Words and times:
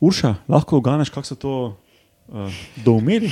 Urša, 0.00 0.34
lahko 0.48 0.76
oganeš, 0.76 1.10
kako 1.12 1.26
so 1.26 1.34
to 1.36 1.76
uh, 2.32 2.52
doumeli? 2.84 3.28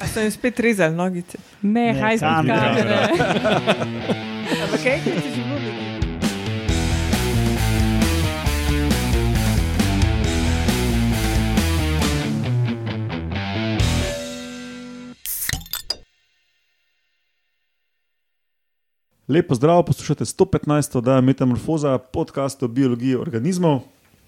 A 0.00 0.06
so 0.06 0.20
jim 0.20 0.30
spet 0.30 0.60
rezali 0.60 0.92
nogice? 0.96 1.38
Ne, 1.62 1.92
Ne, 1.92 2.00
haj 2.00 2.18
kamere. 2.18 2.98
Ampak 4.62 4.84
enkrat 4.84 5.22
si 5.24 5.32
že 5.32 5.40
bil 5.40 5.56
nekaj. 5.56 5.96
Lepo 19.28 19.54
zdrav, 19.54 19.82
poslušate 19.88 20.24
115. 20.24 20.98
oddajo 20.98 21.22
Metamorfoza, 21.22 21.98
podcast 21.98 22.62
o 22.62 22.68
biologiji 22.68 23.16
organizmov, 23.16 23.80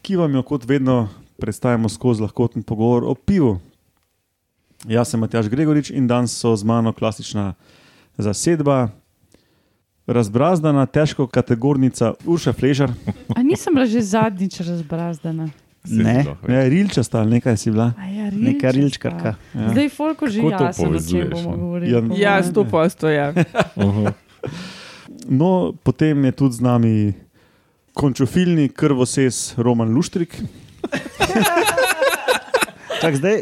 ki 0.03 0.16
vam 0.16 0.35
jo 0.35 0.43
kot 0.43 0.64
vedno 0.64 1.09
predstavimo 1.39 1.89
skozi 1.89 2.23
lahkoten 2.23 2.62
pogovor 2.62 3.05
o 3.05 3.14
pivu. 3.14 3.59
Jaz 4.87 5.10
sem 5.10 5.20
Matjaš 5.20 5.48
Gregorič 5.48 5.91
in 5.91 6.06
danes 6.06 6.34
so 6.38 6.56
z 6.56 6.65
mano 6.65 6.92
klasična 6.92 7.55
zasedba, 8.19 8.88
razbrazdana, 10.06 10.87
težko 10.87 11.27
kategornica 11.27 12.12
Urša 12.27 12.52
Fležar, 12.52 12.93
A 13.37 13.43
nisem 13.43 13.74
bila 13.74 13.87
že 13.87 14.01
zadnjič 14.02 14.60
razbrazdana? 14.60 15.48
Ne, 15.88 16.24
ne, 16.48 16.69
rilčasta 16.69 17.20
ali 17.20 17.30
nekaj 17.30 17.57
si 17.57 17.70
bila. 17.70 17.93
A 17.98 18.07
ja, 18.07 18.24
neka 18.30 18.70
rilčka. 18.70 19.09
rilčkarka. 19.10 19.34
Ja. 19.55 19.68
Zdaj, 19.70 19.88
Folko 19.88 20.27
že 20.27 20.41
jasno, 20.43 20.91
o 20.91 21.01
čem 21.01 21.30
bomo 21.30 21.51
ne? 21.51 21.57
govorili. 21.57 21.93
Ja, 21.93 22.01
po 22.02 22.15
Ja, 22.16 22.43
sto 22.43 22.65
posto, 22.65 23.09
ja. 23.09 23.32
No, 25.29 25.73
potem 25.82 26.24
je 26.24 26.32
tudi 26.32 26.55
z 26.57 26.60
nami 26.60 26.95
končofilni 27.93 28.68
krvoses 28.68 29.55
Roman 29.60 29.93
Luštrik. 29.93 30.41
Čak, 33.00 33.14
zdaj, 33.14 33.37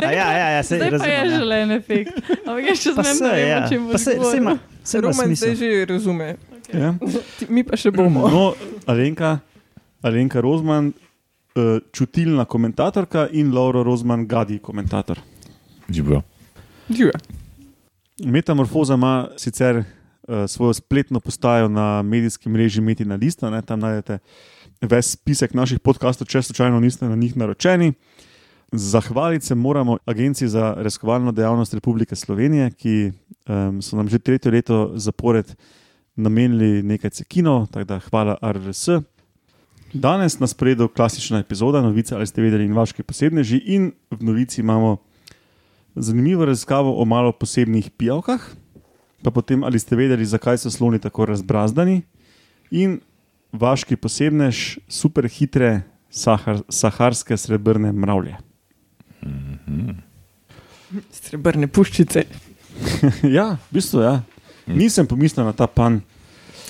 a 0.00 0.10
ja, 0.10 0.28
ja, 0.32 0.48
ja, 0.50 0.62
se 0.62 0.76
Zdaj 0.76 0.80
pa 0.80 0.84
je 0.86 0.90
razumem. 0.90 1.12
ja. 1.22 1.38
želen 1.38 1.70
efekt. 1.72 2.12
Ampak 2.40 2.64
jaz 2.64 2.78
še 2.78 2.90
zmeraj 2.90 3.20
ne 3.20 3.32
vem, 3.34 3.48
ja. 3.50 3.58
o 3.58 3.68
čem 3.68 3.80
Pa 3.82 3.92
boš 3.92 4.00
se, 4.00 4.12
govoril. 4.14 4.58
se 4.82 4.96
Roman 5.00 5.30
zdaj 5.36 5.54
že 5.54 5.84
razume. 5.84 6.28
Ja. 6.72 6.94
Ti- 7.36 7.46
Mi 7.48 7.62
pa 7.62 7.76
še 7.76 7.90
bomo. 7.90 8.24
No, 8.26 8.44
Alenka, 8.86 9.38
Alenka 10.00 10.40
Rozman, 10.40 10.88
eh, 11.54 11.60
čutilna 11.90 12.44
komentatorka 12.44 13.28
in 13.30 13.52
Laura 13.52 13.82
Rozman, 13.82 14.24
gadi 14.24 14.58
komentator. 14.58 15.20
Živijo. 15.86 16.22
Metamorfoza 18.20 18.94
ima 18.94 19.28
sicer 19.36 19.84
svojo 20.48 20.72
spletno 20.74 21.20
postajo 21.20 21.68
na 21.68 22.02
medijskem 22.02 22.52
mreži 22.52 22.80
Metina 22.80 23.14
Lista, 23.14 23.50
ne, 23.50 23.62
tam 23.62 23.80
najdete 23.80 24.18
ves 24.80 25.10
spisek 25.16 25.54
naših 25.54 25.80
podkastov, 25.80 26.28
če 26.28 26.42
slučajno 26.42 26.80
niste 26.80 27.08
na 27.08 27.16
njih 27.16 27.36
naročeni. 27.36 27.92
Zahvaliti 28.72 29.46
se 29.46 29.54
moramo 29.54 29.98
Agenciji 30.06 30.48
za 30.48 30.74
raziskovalno 30.76 31.32
dejavnost 31.32 31.74
Republike 31.74 32.16
Slovenije, 32.16 32.70
ki 32.70 33.12
um, 33.46 33.82
so 33.82 33.96
nam 33.96 34.08
že 34.08 34.18
tretje 34.18 34.52
leto 34.52 34.92
zapored 34.94 35.54
namenili 36.16 36.82
nekaj 36.82 37.10
cekinov, 37.10 37.66
tako 37.66 37.84
da 37.84 37.98
hvala 37.98 38.36
RRS. 38.42 38.88
Danes 39.92 40.38
na 40.38 40.46
sporedu 40.46 40.88
klasična 40.88 41.38
epizoda, 41.38 41.82
novice 41.82 42.14
ali 42.14 42.26
ste 42.26 42.42
vedeli 42.42 42.64
in 42.64 42.74
vaški 42.74 43.02
posebneži, 43.02 43.60
in 43.66 43.92
v 44.10 44.24
novici 44.24 44.60
imamo 44.60 44.96
zanimivo 45.94 46.44
raziskavo 46.44 46.96
o 47.02 47.04
malo 47.04 47.32
posebnih 47.32 47.90
pijavkah, 47.90 48.42
pa 49.24 49.30
potem 49.32 49.64
ali 49.64 49.78
ste 49.80 49.96
vedeli, 49.96 50.26
zakaj 50.28 50.58
so 50.60 50.68
sloni 50.70 50.98
tako 51.00 51.24
razbrazdani, 51.32 52.02
in 52.70 53.00
vaški 53.56 53.96
posebnež 53.96 54.78
super 54.88 55.24
hitre 55.30 55.82
sahar, 56.12 56.60
saharske 56.68 57.36
srebrne 57.40 57.92
mravlje. 57.92 58.36
Srebrne 61.10 61.66
puščice. 61.72 62.24
ja, 63.36 63.56
v 63.70 63.74
bistvu 63.78 64.00
ja. 64.04 64.14
Nisem 64.66 65.06
pomislil 65.08 65.46
na 65.46 65.52
ta 65.56 65.66
pan. 65.66 66.00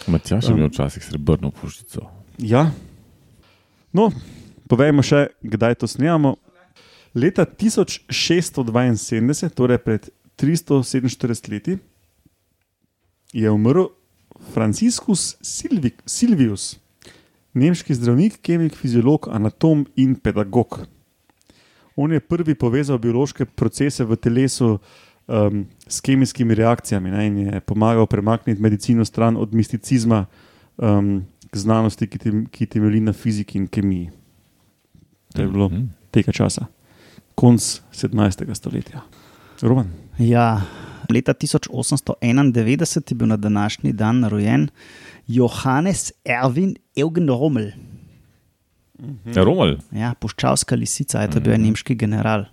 Matjaš 0.06 0.44
je 0.44 0.50
Um. 0.52 0.58
imel 0.58 0.68
včasih 0.70 1.04
srebrno 1.04 1.50
puščico. 1.50 2.00
Ja. 2.38 2.70
No, 3.94 4.12
povejmo 4.68 5.02
še, 5.02 5.26
kdaj 5.42 5.74
to 5.80 5.86
snemamo. 5.88 6.36
Leta 7.14 7.46
1672, 7.46 9.48
torej 9.54 9.78
pred 9.78 10.10
347 10.36 11.50
leti, 11.52 11.78
je 13.34 13.50
umrl 13.50 13.88
Franciscus 14.54 15.34
Silvi, 15.42 15.90
Silvius, 16.06 16.76
nemški 17.54 17.94
zdravnik, 17.94 18.38
kemik, 18.42 18.74
fiziolog, 18.78 19.28
anatom 19.32 19.84
in 19.96 20.14
pedagog. 20.14 20.80
On 21.96 22.10
je 22.12 22.20
prvi 22.20 22.54
povezal 22.54 22.98
biološke 22.98 23.44
procese 23.46 24.04
v 24.04 24.16
telesu 24.18 24.78
um, 25.26 25.60
s 25.86 26.00
kemijskimi 26.02 26.54
reakcijami 26.54 27.10
ne, 27.10 27.26
in 27.26 27.36
je 27.38 27.60
pomagal 27.60 28.06
premakniti 28.06 28.62
medicino 28.62 29.04
stran 29.04 29.36
od 29.36 29.54
misticizma 29.54 30.24
um, 30.76 31.22
k 31.50 31.56
znanosti, 31.56 32.06
ki, 32.10 32.18
tem, 32.18 32.46
ki 32.50 32.66
temelji 32.66 33.00
na 33.00 33.12
fiziki 33.12 33.58
in 33.58 33.66
kemiji. 33.68 34.10
To 35.34 35.42
je 35.42 35.48
bilo 35.48 35.68
Mhm. 35.68 35.84
tega 36.10 36.32
časa, 36.32 36.66
konc 37.34 37.62
17. 37.92 38.54
stoletja. 38.54 39.02
Roman. 39.62 39.90
Ja, 40.18 40.62
leta 41.08 41.34
1891 41.34 42.72
je 43.10 43.14
bil 43.14 43.26
na 43.26 43.36
današnji 43.36 43.92
dan 43.92 44.24
rojen 44.24 44.68
Johannes 45.26 46.12
Erwin 46.24 46.74
Eugen 46.96 47.28
Rommel. 47.28 47.70
Ja, 49.26 49.42
Romal. 49.44 49.76
Ja, 49.92 50.14
puščavska 50.14 50.76
lisica, 50.76 51.20
je 51.20 51.30
to 51.30 51.40
bil 51.40 51.52
Mhm. 51.52 51.62
nemški 51.62 51.94
general. 51.94 52.44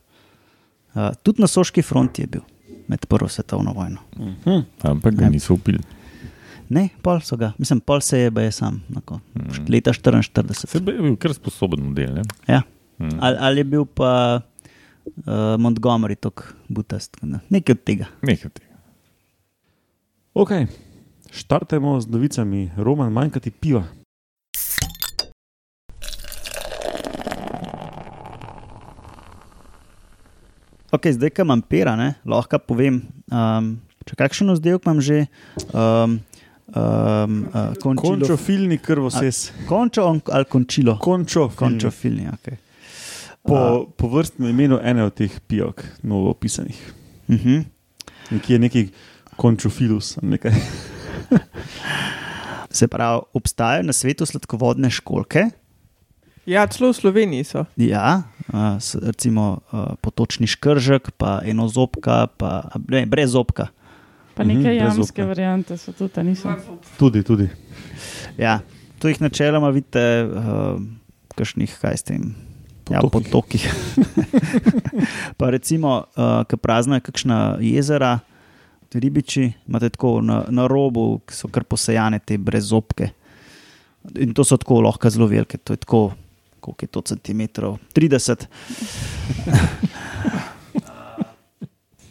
Uh, 0.93 1.11
tudi 1.23 1.41
na 1.41 1.47
soški 1.47 1.81
fronti 1.81 2.21
je 2.21 2.27
bil 2.27 2.41
med 2.87 3.05
Prvo 3.05 3.27
svetovno 3.27 3.73
vojno. 3.73 3.97
Mhm. 4.17 4.59
Ampak 4.81 5.15
ga 5.15 5.23
Ja. 5.25 5.29
niso 5.29 5.53
upili. 5.53 5.79
Ne, 6.69 6.89
pol 7.01 7.19
so 7.19 7.37
ga, 7.37 7.53
mislim, 7.57 7.79
pol 7.79 8.01
se 8.01 8.19
je 8.19 8.31
baje 8.31 8.51
sam, 8.51 8.83
nako, 8.89 9.19
Mhm. 9.35 9.65
leta 9.69 9.93
44. 9.93 10.67
Se 10.67 10.77
je 10.77 10.81
bil 10.81 11.15
kar 11.15 11.33
sposoben 11.33 11.79
model. 11.81 12.13
Ne? 12.13 12.21
Ja. 12.47 12.61
Mhm. 12.99 13.17
Ali, 13.19 13.37
ali 13.39 13.57
je 13.57 13.63
bil 13.65 13.85
pa 13.85 14.41
uh, 15.05 15.57
Montgomery 15.57 16.15
tako 16.15 16.43
butast, 16.67 17.17
ne? 17.21 17.39
nekaj 17.49 17.73
od 17.73 17.83
tega. 17.83 18.05
Nekaj 18.21 18.49
tega. 18.51 18.75
Ok, 20.33 20.51
štartemo 21.29 21.99
z 21.99 22.07
novicami. 22.07 22.71
Roman, 22.77 23.11
manjka 23.11 23.39
ti 23.39 23.51
piva. 23.51 23.83
Ok, 30.91 31.07
zdaj, 31.07 31.29
ko 31.29 31.41
imam 31.41 31.61
pera, 31.63 31.95
ne, 31.95 32.13
lahko 32.27 32.59
povem, 32.59 32.97
um, 33.31 33.69
če 34.03 34.17
kakšen 34.19 34.51
vzdelek 34.51 34.83
imam 34.83 34.99
že. 34.99 35.21
Um, 35.71 36.17
um, 36.67 37.37
uh, 37.47 37.71
končilo, 37.79 38.17
Končofilni 38.17 38.77
krvoses. 38.77 39.51
končo 39.69 40.03
on- 40.03 40.21
ali 40.27 40.45
končilo? 40.45 40.97
Končo, 40.99 41.47
Končofilni, 41.55 42.27
ok. 42.27 42.51
Po, 43.43 43.85
po 43.97 44.07
vrstnem 44.07 44.49
imenu 44.49 44.79
ene 44.83 45.03
od 45.03 45.13
teh 45.13 45.39
pijavk, 45.47 45.83
novo 46.03 46.29
opisanih. 46.29 46.93
Uh 47.27 47.35
-huh. 47.35 47.63
Nekje 48.31 48.53
je 48.55 48.59
neki 48.59 48.89
končofilus. 49.35 50.17
ali 50.17 50.27
Nekaj. 50.27 50.51
Se 52.69 52.87
pravi, 52.87 53.21
obstajajo 53.33 53.83
na 53.83 53.93
svetu 53.93 54.25
sladkovodne 54.25 54.89
školke, 54.89 55.49
Ja, 56.45 56.65
celo 56.65 56.89
v 56.89 56.97
Sloveniji 56.97 57.43
so. 57.45 57.65
ja, 57.77 58.23
uh, 58.49 58.81
recimo 59.05 59.61
uh, 59.69 59.93
potočni 60.01 60.49
škržek, 60.49 61.13
pa 61.13 61.41
enozobka, 61.45 62.27
pa 62.33 62.73
ne, 62.89 63.05
brez 63.05 63.31
zobka. 63.31 63.69
Pa 64.33 64.43
Mhm, 64.43 64.57
neke 64.57 64.69
brez 64.73 64.97
jamske 64.97 65.21
variante 65.25 65.77
so 65.77 65.93
tudi, 65.93 66.23
niso. 66.23 66.49
Tudi, 66.97 67.23
tudi. 67.23 67.49
Ja, 68.37 68.59
to 68.99 69.07
jih 69.07 69.21
načeloma 69.21 69.69
vidite, 69.69 70.25
uh, 70.25 70.81
kašnih, 71.37 71.77
kaj 71.77 71.97
s 71.97 72.03
tem. 72.03 72.33
Ja, 72.91 73.01
Potokih. 73.01 73.31
potokih. 73.31 73.63
pa 75.39 75.49
recimo, 75.49 76.03
uh, 76.15 76.43
ki 76.47 76.57
praznajo 76.59 77.05
kakšna 77.07 77.57
jezera, 77.63 78.19
ribiči, 78.93 79.51
imate 79.67 79.89
tako 79.89 80.19
na, 80.21 80.41
na 80.49 80.67
robu, 80.67 81.21
ki 81.25 81.35
so 81.35 81.47
kar 81.47 81.63
posejane 81.63 82.19
te 82.19 82.37
brezobke. 82.37 83.11
In 84.19 84.33
to 84.35 84.43
so 84.43 84.57
tako 84.59 84.81
lahko 84.83 85.09
zelo 85.09 85.29
velike, 85.31 85.57
to 85.63 85.73
je 85.73 85.83
tako, 85.85 86.01
koliko 86.59 86.83
je 86.85 86.91
to 86.91 87.01
centimetrov? 87.13 87.77
30. 87.95 88.45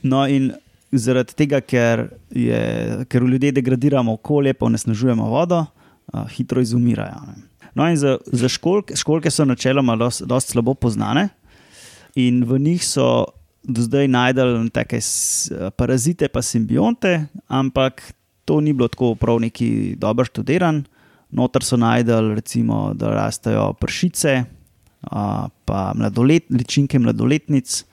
No, 0.02 0.24
in 0.24 0.52
zaradi 0.92 1.34
tega, 1.36 1.60
ker, 1.60 2.06
je, 2.32 3.04
ker 3.12 3.22
ljudje 3.22 3.52
degradiramo 3.52 4.14
okolje, 4.16 4.54
pa 4.56 4.66
onesnažujemo 4.66 5.26
vodo, 5.28 5.64
a, 6.12 6.24
hitro 6.32 6.60
izumirajo. 6.64 7.20
ne. 7.26 7.49
No, 7.74 7.86
in 7.88 7.96
za, 7.96 8.18
za 8.26 8.48
školke, 8.48 8.96
školke 8.96 9.30
so 9.30 9.44
načeloma 9.44 9.96
dosti 9.96 10.52
slabo 10.52 10.74
poznane, 10.74 11.28
in 12.14 12.44
v 12.44 12.58
njih 12.58 12.84
so 12.86 13.24
do 13.62 13.82
zdaj 13.82 14.08
najdel 14.08 14.68
take 14.72 14.98
parazite, 15.76 16.28
pa 16.28 16.42
simbionte, 16.42 17.26
ampak 17.48 18.02
to 18.44 18.60
ni 18.60 18.72
bilo 18.72 18.88
tako 18.88 19.14
prav 19.14 19.38
neki 19.40 19.94
dobro 19.98 20.24
študiran. 20.24 20.84
Notor 21.30 21.62
so 21.62 21.76
najdel, 21.78 22.34
recimo, 22.34 22.90
da 22.94 23.12
rastejo 23.14 23.72
pršice, 23.78 24.32
uh, 24.42 25.46
pa 25.64 25.92
mladolet, 25.94 26.48
ličinke 26.50 26.98
mladoletnic, 26.98 27.84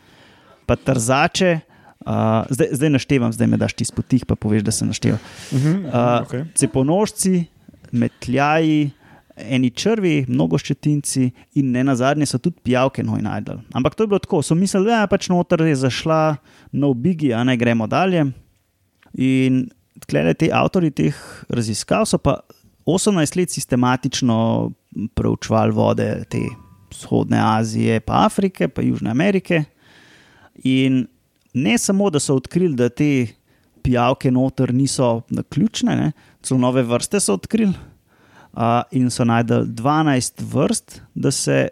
pa 0.65 0.75
trzače. 0.75 1.59
Uh, 1.99 2.47
zdaj, 2.49 2.67
zdaj 2.71 2.89
naštevam, 2.89 3.33
zdaj 3.33 3.47
me 3.47 3.57
daš 3.57 3.73
ti 3.77 3.85
spotih, 3.85 4.25
pa 4.25 4.35
poveš, 4.35 4.63
da 4.63 4.71
se 4.71 4.85
našteva. 4.85 5.17
Mhm, 5.53 5.85
Uh, 5.85 5.93
okay. 5.93 6.45
Ceponožci, 6.55 7.45
metljaji, 7.91 8.91
eni 9.37 9.69
črvi, 9.69 10.25
mnogoščetinci 10.27 11.23
in 11.59 11.71
ne 11.71 11.83
na 11.85 11.95
zadnje 11.95 12.25
so 12.29 12.39
tudi 12.41 12.61
pijavke 12.63 13.03
noj 13.05 13.21
najdel. 13.21 13.61
Ampak 13.77 13.95
to 13.95 14.03
je 14.03 14.11
bilo 14.11 14.19
tako, 14.19 14.41
so 14.41 14.55
mislili, 14.55 14.89
da 14.89 15.01
je 15.01 15.11
pač 15.11 15.29
noter 15.29 15.61
je 15.67 15.75
zašla 15.75 16.21
nov 16.71 16.95
bigi, 17.01 17.33
a 17.33 17.43
ne 17.43 17.57
gremo 17.57 17.87
dalje. 17.87 18.25
In 19.13 19.65
tlele 20.07 20.33
te 20.37 20.49
avtori 20.53 20.91
teh 20.91 21.15
raziskav 21.49 22.05
so 22.05 22.19
pa 22.21 22.39
18 22.87 23.37
let 23.37 23.51
sistematično 23.51 24.37
preučevali 25.15 25.75
vode 25.75 26.07
te 26.31 26.41
vzhodne 26.91 27.39
Azije, 27.43 27.99
pa 27.99 28.25
Afrike, 28.25 28.67
pa 28.67 28.81
Južne 28.81 29.11
Amerike. 29.11 29.63
In 30.63 31.05
ne 31.53 31.77
samo, 31.77 32.09
da 32.09 32.19
so 32.19 32.37
odkrili, 32.39 32.75
da 32.75 32.89
te 32.89 33.27
pijavke 33.83 34.31
noter 34.31 34.73
niso 34.73 35.21
naključne, 35.29 35.95
ne, 35.95 36.11
celo 36.41 36.59
nove 36.59 36.83
vrste 36.83 37.19
so 37.19 37.35
odkrili. 37.37 37.73
Uh, 38.57 38.81
in 38.89 39.11
so 39.13 39.21
najdel 39.21 39.67
12 39.69 40.41
vrst, 40.41 41.01
da 41.13 41.29
se 41.31 41.67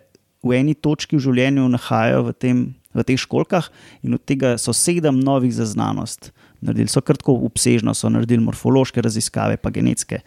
v 0.46 0.54
eni 0.54 0.76
točki 0.78 1.18
v 1.18 1.24
življenju 1.26 1.66
nahajajo 1.74 2.28
v, 2.28 2.34
tem, 2.38 2.60
v 2.94 3.06
teh 3.08 3.18
školkah, 3.18 3.72
in 4.06 4.14
od 4.14 4.22
tega 4.22 4.54
so 4.62 4.70
sedem 4.70 5.18
novih 5.18 5.50
za 5.50 5.66
znanost. 5.66 6.30
Naredili 6.62 6.94
so 6.94 7.02
kratko 7.02 7.34
obsežno, 7.48 7.96
so 7.98 8.12
naredili 8.14 8.46
morfološke 8.46 9.02
raziskave, 9.02 9.58
pa 9.58 9.74
genetske. 9.74 10.22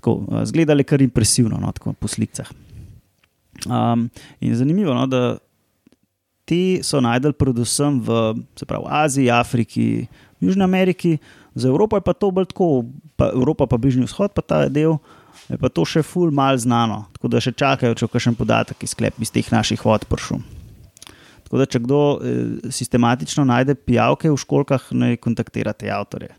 Tako, 0.00 0.18
uh, 0.26 0.42
zgledali 0.50 0.82
kar 0.82 1.04
impresivno, 1.06 1.62
no, 1.62 1.70
tako 1.76 1.94
po 1.94 2.10
slikah. 2.10 2.50
Um, 3.70 4.08
in 4.42 4.58
zanimivo, 4.58 4.94
no, 4.94 5.06
da 5.06 5.38
te 6.46 6.80
so 6.86 7.02
najdel 7.02 7.34
predvsem 7.36 7.98
v 8.06 8.22
pravi, 8.62 8.86
Aziji, 8.86 9.30
Afriki, 9.34 10.06
Južni 10.40 10.64
Ameriki, 10.64 11.18
za 11.56 11.68
Evropo 11.68 11.96
je 11.96 12.04
pa 12.04 12.12
to 12.12 12.30
bolj 12.30 12.50
tako, 12.52 12.84
pa 13.16 13.30
Evropa 13.34 13.66
pa 13.66 13.78
Bližnji 13.80 14.06
vzhod, 14.06 14.34
pa 14.36 14.44
ta 14.44 14.66
del. 14.68 14.98
Je 15.46 15.58
pa 15.60 15.68
to 15.70 15.84
še 15.86 16.02
ful 16.02 16.32
mal 16.34 16.56
znano, 16.58 17.04
tako 17.14 17.30
da 17.30 17.40
še 17.42 17.52
čakajo, 17.54 17.94
če 17.94 18.08
kakšen 18.10 18.34
podatek 18.38 18.82
iz 18.82 18.94
sklep 18.96 19.18
iz 19.22 19.30
teh 19.30 19.46
naših 19.52 19.82
vod 19.84 20.06
prišel. 20.10 20.40
Tako 21.46 21.60
da, 21.60 21.66
če 21.70 21.80
kdo 21.84 22.00
eh, 22.16 22.70
sistematično 22.74 23.44
najde 23.46 23.76
pijavke 23.78 24.32
v 24.32 24.40
školkah, 24.42 24.88
naj 24.90 25.20
kontaktira 25.22 25.76
te 25.76 25.90
avtorje. 25.92 26.32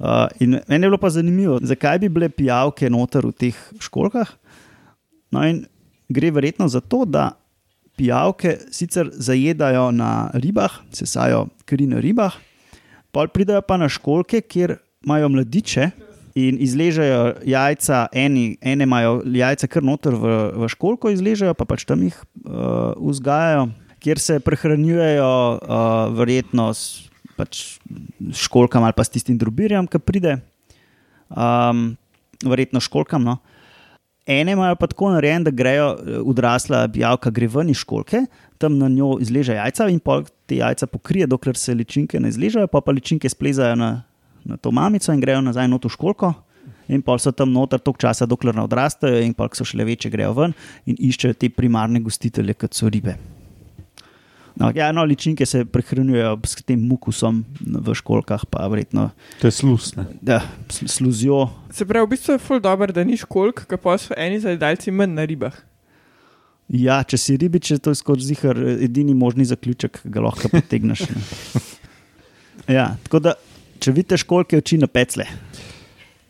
Uh, 0.00 0.30
in 0.40 0.56
meni 0.64 0.86
je 0.86 0.88
bilo 0.88 0.96
pa 0.96 1.10
zanimivo, 1.12 1.58
zakaj 1.60 1.98
bi 2.00 2.08
bile 2.08 2.30
pijavke 2.32 2.88
noter 2.88 3.26
v 3.28 3.34
teh 3.36 3.56
školkah. 3.84 4.30
No, 5.28 5.42
in 5.44 5.66
gre 6.08 6.30
verjetno 6.32 6.68
za 6.72 6.80
to, 6.80 7.02
da 7.04 7.34
pijavke 8.00 8.56
sicer 8.72 9.10
zajedajo 9.12 9.90
na 9.92 10.30
ribah, 10.32 10.80
sesajo 10.96 11.50
kri 11.68 11.84
na 11.86 12.00
ribah, 12.00 12.32
pa 13.12 13.26
pridajo 13.28 13.60
pa 13.66 13.76
na 13.76 13.90
školke, 13.92 14.40
kjer 14.40 14.78
imajo 15.04 15.28
mladiče 15.28 15.90
in 16.40 16.56
izležejo 16.62 17.34
jajca, 17.44 18.06
eni, 18.16 18.56
ene 18.62 18.86
imajo 18.88 19.20
jajca 19.26 19.68
kar 19.68 19.84
noter 19.84 20.16
v, 20.16 20.32
v 20.62 20.70
školko, 20.72 21.12
izležejo 21.12 21.52
pa 21.58 21.66
pač 21.68 21.84
tam 21.84 22.06
jih 22.06 22.16
uh, 22.16 22.96
vzgajajo, 22.96 23.68
kjer 24.00 24.22
se 24.22 24.40
prehranjujejo, 24.40 25.32
uh, 25.60 26.16
verjetno 26.16 26.70
s 26.72 27.10
pač 27.36 27.80
školkam 28.36 28.84
ali 28.84 28.96
pa 28.96 29.04
s 29.04 29.12
tistim 29.12 29.38
drobirjem, 29.40 29.88
ki 29.88 30.00
pride, 30.00 30.38
um, 31.28 31.90
verjetno 32.44 32.80
školkam. 32.84 33.24
No. 33.24 33.38
Ene 34.26 34.52
imajo 34.52 34.76
pa 34.76 34.86
tako 34.86 35.10
narejen, 35.10 35.44
da 35.44 35.50
grejo, 35.50 35.96
odrasla 36.24 36.88
pijavka 36.92 37.30
gre 37.30 37.48
ven 37.48 37.70
iz 37.70 37.80
školke, 37.80 38.24
tam 38.58 38.76
na 38.78 38.88
njo 38.88 39.16
izleže 39.20 39.56
jajca 39.56 39.88
in 39.88 39.98
pol 39.98 40.24
te 40.46 40.60
jajca 40.60 40.86
pokrije, 40.86 41.26
dokler 41.26 41.56
se 41.56 41.74
ličinke 41.74 42.20
ne 42.20 42.28
izležejo, 42.28 42.66
pa 42.66 42.80
pa 42.80 42.92
ličinke 42.92 43.28
splezajo 43.28 43.76
na, 43.80 43.90
na 44.44 44.56
to 44.56 44.70
mamico 44.70 45.12
in 45.12 45.20
grejo 45.20 45.40
nazaj 45.40 45.68
not 45.68 45.84
v 45.84 45.92
školko. 45.96 46.32
In 46.90 47.02
pol 47.06 47.18
so 47.22 47.32
tam 47.32 47.52
noter 47.54 47.78
toliko 47.78 48.02
časa, 48.02 48.26
dokler 48.26 48.54
ne 48.54 48.64
odrastejo, 48.66 49.22
in 49.24 49.34
pol, 49.34 49.48
so 49.54 49.64
šele 49.64 49.86
večje, 49.86 50.10
grejo 50.10 50.34
ven 50.36 50.56
in 50.86 50.98
iščejo 50.98 51.38
te 51.38 51.50
primarne 51.54 52.02
gostitelje, 52.02 52.58
kot 52.58 52.74
so 52.74 52.90
ribe. 52.90 53.16
No, 54.60 54.68
ja, 54.76 54.90
no, 54.92 55.04
ličinke 55.04 55.46
se 55.48 55.62
prehranjujejo 55.64 56.34
s 56.44 56.60
tem 56.60 56.80
mukusom 56.84 57.38
v 57.64 57.94
školkah, 57.96 58.42
pa 58.44 58.66
verjetno 58.68 59.06
To 59.40 59.48
je 59.48 59.54
slus. 59.56 59.94
Ne? 59.96 60.04
da, 60.20 60.42
s- 60.68 60.84
sluzijo. 60.92 61.46
Se 61.72 61.86
pravi, 61.88 62.04
v 62.04 62.10
bistvu 62.10 62.36
je 62.36 62.42
ful 62.44 62.60
dobro, 62.60 62.92
da 62.92 63.04
ni 63.04 63.16
školk, 63.16 63.64
ki 63.64 63.78
pa 63.80 63.96
so 63.96 64.12
eni 64.20 64.36
zajedalci 64.38 64.92
manj 64.92 65.16
na 65.16 65.24
ribah. 65.24 65.56
Ja, 66.68 67.00
če 67.02 67.16
si 67.18 67.34
ribič, 67.34 67.72
je 67.72 67.80
to 67.80 67.94
skozi 67.96 68.28
zihar 68.28 68.54
edini 68.76 69.14
možni 69.16 69.42
zaključek, 69.44 70.02
ki 70.04 70.12
ga 70.12 70.22
lahko 70.22 70.52
potegneš. 70.52 71.08
ne. 71.08 71.24
Ja, 72.70 72.94
tako 73.02 73.18
da, 73.18 73.32
če 73.82 73.90
vidite 73.90 74.18
školke 74.20 74.58
oči 74.60 74.76
na 74.78 74.86
pecle. 74.86 75.24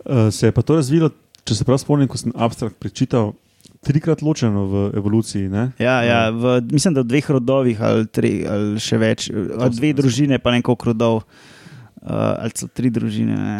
Uh, 0.06 0.30
se 0.32 0.46
je 0.46 0.52
pa 0.54 0.62
to 0.62 0.78
razvilo, 0.78 1.10
če 1.44 1.58
se 1.58 1.66
prav 1.66 1.76
spomnim, 1.82 2.08
ko 2.08 2.16
sem 2.16 2.32
abstrakt 2.32 2.78
prečital, 2.80 3.34
trikrat 3.80 4.22
ločeno 4.22 4.66
v 4.66 4.84
evoluciji. 4.96 5.48
Ne? 5.48 5.70
Ja, 5.80 6.02
ja, 6.04 6.20
v, 6.30 6.60
mislim, 6.72 6.94
da 6.94 7.04
v 7.04 7.10
dveh 7.10 7.30
rodovih 7.30 7.80
ali, 7.80 8.06
tri, 8.12 8.32
ali 8.44 8.80
še 8.80 9.00
več, 9.00 9.30
ali 9.32 9.76
dve 9.76 9.92
družine, 9.96 10.40
pa 10.42 10.52
nekaj 10.54 10.92
rodov, 10.92 11.22
uh, 11.24 12.42
ali 12.44 12.52
celo 12.56 12.70
tri 12.74 12.92
družine. 12.92 13.36
Ne. 13.36 13.58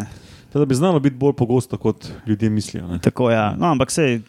Teda 0.53 0.67
bi 0.67 0.77
znalo 0.77 0.99
biti 0.99 1.17
bolj 1.17 1.35
pogosto, 1.39 1.79
kot 1.81 2.09
ljudje 2.27 2.49
mislijo. 2.49 2.87
Ne? 2.87 2.99
Tako, 3.01 3.31
ja. 3.31 3.51
no, 3.57 3.71
ampak 3.71 3.91
se 3.91 4.21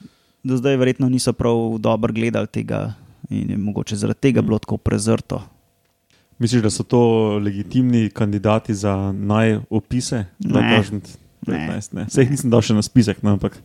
do 0.42 0.56
zdaj 0.56 0.76
verjetno 0.76 1.08
niso 1.08 1.32
prav 1.32 1.78
dobro 1.78 2.12
gledali 2.12 2.46
tega 2.46 2.94
in 3.30 3.50
je 3.50 3.56
mogoče 3.56 3.96
zaradi 3.96 4.20
tega 4.20 4.42
bilo 4.42 4.58
tako 4.58 4.76
prezrto. 4.76 5.42
Misliš, 6.38 6.62
da 6.62 6.70
so 6.70 6.82
to 6.82 7.02
legitimni 7.38 8.10
kandidati 8.10 8.74
za 8.74 9.12
najopise? 9.12 10.24
Ne. 10.38 10.82
2019, 11.46 11.94
ne. 11.94 12.06
Sej 12.10 12.24
jih 12.24 12.30
nisem 12.34 12.50
dal 12.50 12.62
še 12.62 12.74
na 12.74 12.82
spisek, 12.82 13.22
no, 13.22 13.36
ampak 13.36 13.58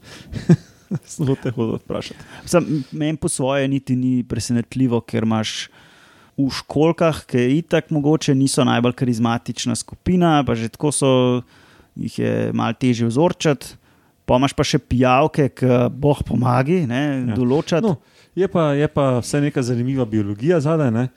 zelo 1.15 1.35
te 1.43 1.51
hodo 1.51 1.77
vprašati. 1.81 2.19
Sam, 2.45 2.65
meni 2.91 3.17
po 3.17 3.29
svoje 3.29 3.67
niti 3.67 3.95
ni 3.95 4.23
presenetljivo, 4.23 5.01
ker 5.01 5.23
imaš 5.27 5.69
v 6.37 6.49
školkah, 6.53 7.23
ki 7.25 7.47
itak 7.57 7.89
mogoče 7.89 8.35
niso 8.37 8.63
najbolj 8.67 8.93
karizmatična 8.93 9.75
skupina, 9.75 10.43
pa 10.45 10.53
že 10.55 10.69
tako 10.69 10.91
so, 10.93 11.11
jih 11.97 12.19
je 12.19 12.33
malo 12.53 12.73
težje 12.77 13.07
vzorčati. 13.09 13.73
Pa 14.27 14.35
imaš 14.35 14.51
pa 14.53 14.63
še 14.67 14.77
pijavke, 14.83 15.47
ki 15.55 15.67
boh 15.95 16.19
pomagi, 16.27 16.81
ne, 16.87 17.23
Ja. 17.29 17.35
določati. 17.35 17.81
No, 17.87 17.95
je, 18.35 18.47
pa, 18.51 18.73
je 18.75 18.87
pa 18.91 19.19
vse 19.23 19.39
neka 19.41 19.63
zanimiva 19.63 20.05
biologija 20.05 20.59
zadaj. 20.59 20.91
Ne? 20.91 21.07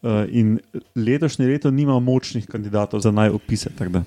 Uh, 0.00 0.22
in 0.30 0.54
letošnje 0.96 1.44
leto 1.50 1.68
nima 1.70 1.98
močnih 2.00 2.46
kandidatov 2.48 3.02
za 3.04 3.10
najopise. 3.10 3.68
tako 3.76 3.98
da 3.98 4.02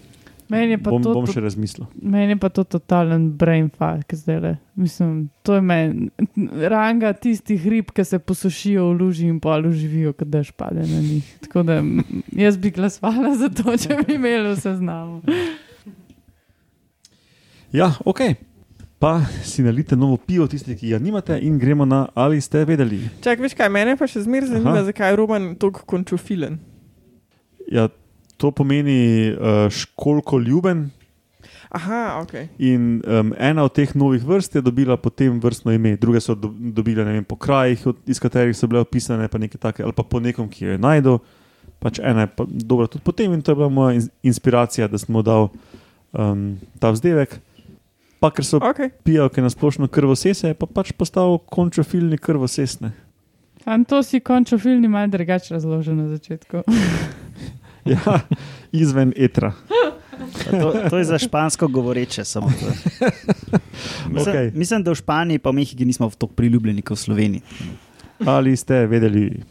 Meni 0.49 0.75
je 0.75 0.77
pa 0.83 0.91
Bom, 0.91 1.01
to, 1.03 1.13
bom 1.13 1.25
to, 1.25 1.31
še 1.33 1.41
razmislil. 1.41 1.85
meni 2.01 2.33
je 2.33 2.37
pa 2.37 2.49
to 2.49 2.63
totalen 2.63 3.31
brain 3.31 3.69
fuck 3.69 4.13
zdaj. 4.13 4.39
Le. 4.39 4.51
Mislim, 4.75 5.29
to 5.41 5.55
je 5.55 5.61
meni 5.61 6.09
ranga 6.69 7.13
tistih 7.13 7.67
rib, 7.67 7.91
ki 7.91 8.03
se 8.05 8.19
posušijo 8.19 8.89
v 8.89 8.97
luži 9.01 9.27
in 9.27 9.39
pa 9.39 9.57
uživijo, 9.57 10.13
kad 10.13 10.27
dež 10.27 10.51
pade 10.51 10.83
na 10.83 10.99
njih. 11.01 11.37
Tako 11.47 11.63
da 11.63 11.79
jaz 12.31 12.57
bi 12.57 12.71
glasovala 12.71 13.35
za 13.35 13.49
to, 13.49 13.77
če 13.77 14.03
bi 14.03 14.15
imeli 14.15 14.53
vse 14.53 14.75
znamo. 14.75 15.21
Ja, 17.73 17.93
ok. 18.05 18.19
Pa 18.99 19.19
si 19.43 19.63
nalite 19.63 19.95
novo 19.95 20.17
pivo, 20.17 20.47
tisti, 20.47 20.75
ki 20.79 20.93
ga 20.93 20.99
nimate, 20.99 21.35
in 21.41 21.57
gremo 21.59 21.85
na 21.85 22.05
ali 22.15 22.41
ste 22.41 22.61
vedeli. 22.65 23.01
Čak, 23.23 23.39
veš 23.39 23.55
kaj, 23.57 23.67
mene 23.69 23.97
pa 23.99 24.07
še 24.07 24.21
zmeraj 24.23 24.47
zanima, 24.53 24.77
Aha. 24.77 24.83
zakaj 24.87 25.11
je 25.11 25.15
Roman 25.19 25.49
tako 25.59 25.83
končofilen. 25.85 26.55
Ja, 27.67 27.89
to 28.43 28.51
pomeni 28.51 29.31
uh, 29.31 29.69
školko 29.71 30.39
ljuben. 30.39 30.89
Aha, 31.73 32.19
ok. 32.21 32.33
In 32.59 32.99
um, 33.07 33.31
ena 33.39 33.63
od 33.63 33.71
teh 33.73 33.95
novih 33.95 34.25
vrst 34.27 34.59
je 34.59 34.61
dobila 34.61 34.97
potem 34.97 35.39
vrstno 35.41 35.71
ime, 35.71 35.95
druge 35.97 36.19
so 36.21 36.35
do, 36.35 36.51
dobile 36.51 37.05
vem, 37.07 37.23
po 37.23 37.37
krajih, 37.39 37.87
od, 37.87 38.03
iz 38.05 38.19
katerih 38.19 38.53
so 38.57 38.67
bile 38.67 38.83
opisane, 38.83 39.29
pa 39.31 39.39
nekaj 39.41 39.61
takega, 39.61 39.87
ali 39.87 39.95
pa 39.95 40.03
po 40.03 40.19
nekom, 40.19 40.51
ki 40.51 40.65
jo 40.65 40.75
je 40.75 40.81
najdel. 40.83 41.17
Pač 41.79 41.97
ena 42.03 42.27
je 42.27 42.33
pa 42.35 42.45
dobra 42.47 42.89
tudi 42.91 43.07
potem, 43.07 43.33
in 43.33 43.41
to 43.41 43.55
je 43.55 43.61
bila 43.63 43.71
moja 43.71 43.95
in- 43.97 44.11
inspiracija, 44.21 44.91
da 44.91 44.99
smo 44.99 45.23
dal 45.23 45.49
um, 46.11 46.59
ta 46.83 46.91
vzdevek. 46.93 47.39
Pa 48.19 48.29
ker 48.31 48.45
so 48.45 48.59
okay. 48.59 48.91
pijavke 49.03 49.41
na 49.41 49.49
splošno 49.49 49.87
krvosese, 49.87 50.51
je 50.51 50.59
pa 50.59 50.67
pač 50.67 50.91
postal 50.91 51.39
končofilni 51.47 52.19
krvosesne. 52.19 52.91
Am 53.65 53.87
to 53.87 54.03
si 54.03 54.19
končal 54.19 54.59
film, 54.59 54.83
malo 54.91 55.07
drugače 55.07 55.55
razložil 55.55 55.95
na 55.95 56.11
začetku. 56.11 56.67
Ja, 57.91 58.19
izven 58.71 59.13
etra. 59.15 59.53
To, 60.51 60.89
to 60.89 60.97
je 60.97 61.03
za 61.03 61.17
špansko 61.19 61.67
govoreče. 61.67 62.23
samo 62.25 62.47
to. 62.47 62.65
Mislim, 64.13 64.35
Okay. 64.35 64.51
mislim, 64.55 64.83
da 64.83 64.91
v 64.91 64.95
Španiji 64.95 65.39
pa 65.39 65.49
v 65.49 65.53
Mehiki 65.53 65.85
nismo 65.85 66.09
tako 66.09 66.33
priljubljeni 66.33 66.81
kot 66.81 66.97
v 66.97 67.01
Sloveniji. 67.01 67.41
Ali 68.25 68.55
ste 68.57 68.85
vedeli? 68.87 69.43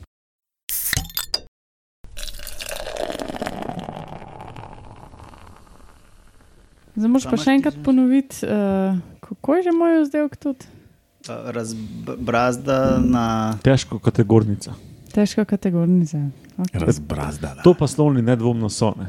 Zdaj 6.97 7.09
moraš 7.09 7.25
Sama 7.25 7.37
pa 7.37 7.43
še 7.43 7.55
enkrat 7.57 7.77
ponoviti, 7.85 8.45
uh, 8.45 8.99
kako 9.25 9.57
je 9.57 9.63
že 9.63 9.73
moj 9.73 10.03
vzdelek 10.05 10.37
tudi. 10.37 10.69
Razbrazda 11.29 12.99
na. 13.01 13.27
Težko 13.65 13.99
kategornica. 14.03 14.75
Težka 15.15 15.45
kategornica. 15.45 16.29
Okay. 16.59 16.81
Razbrazdala. 16.81 17.63
To 17.63 17.75
pa 17.75 17.87
slovni 17.87 18.23
nedvomno 18.23 18.69
so. 18.69 18.95
Ne? 18.97 19.07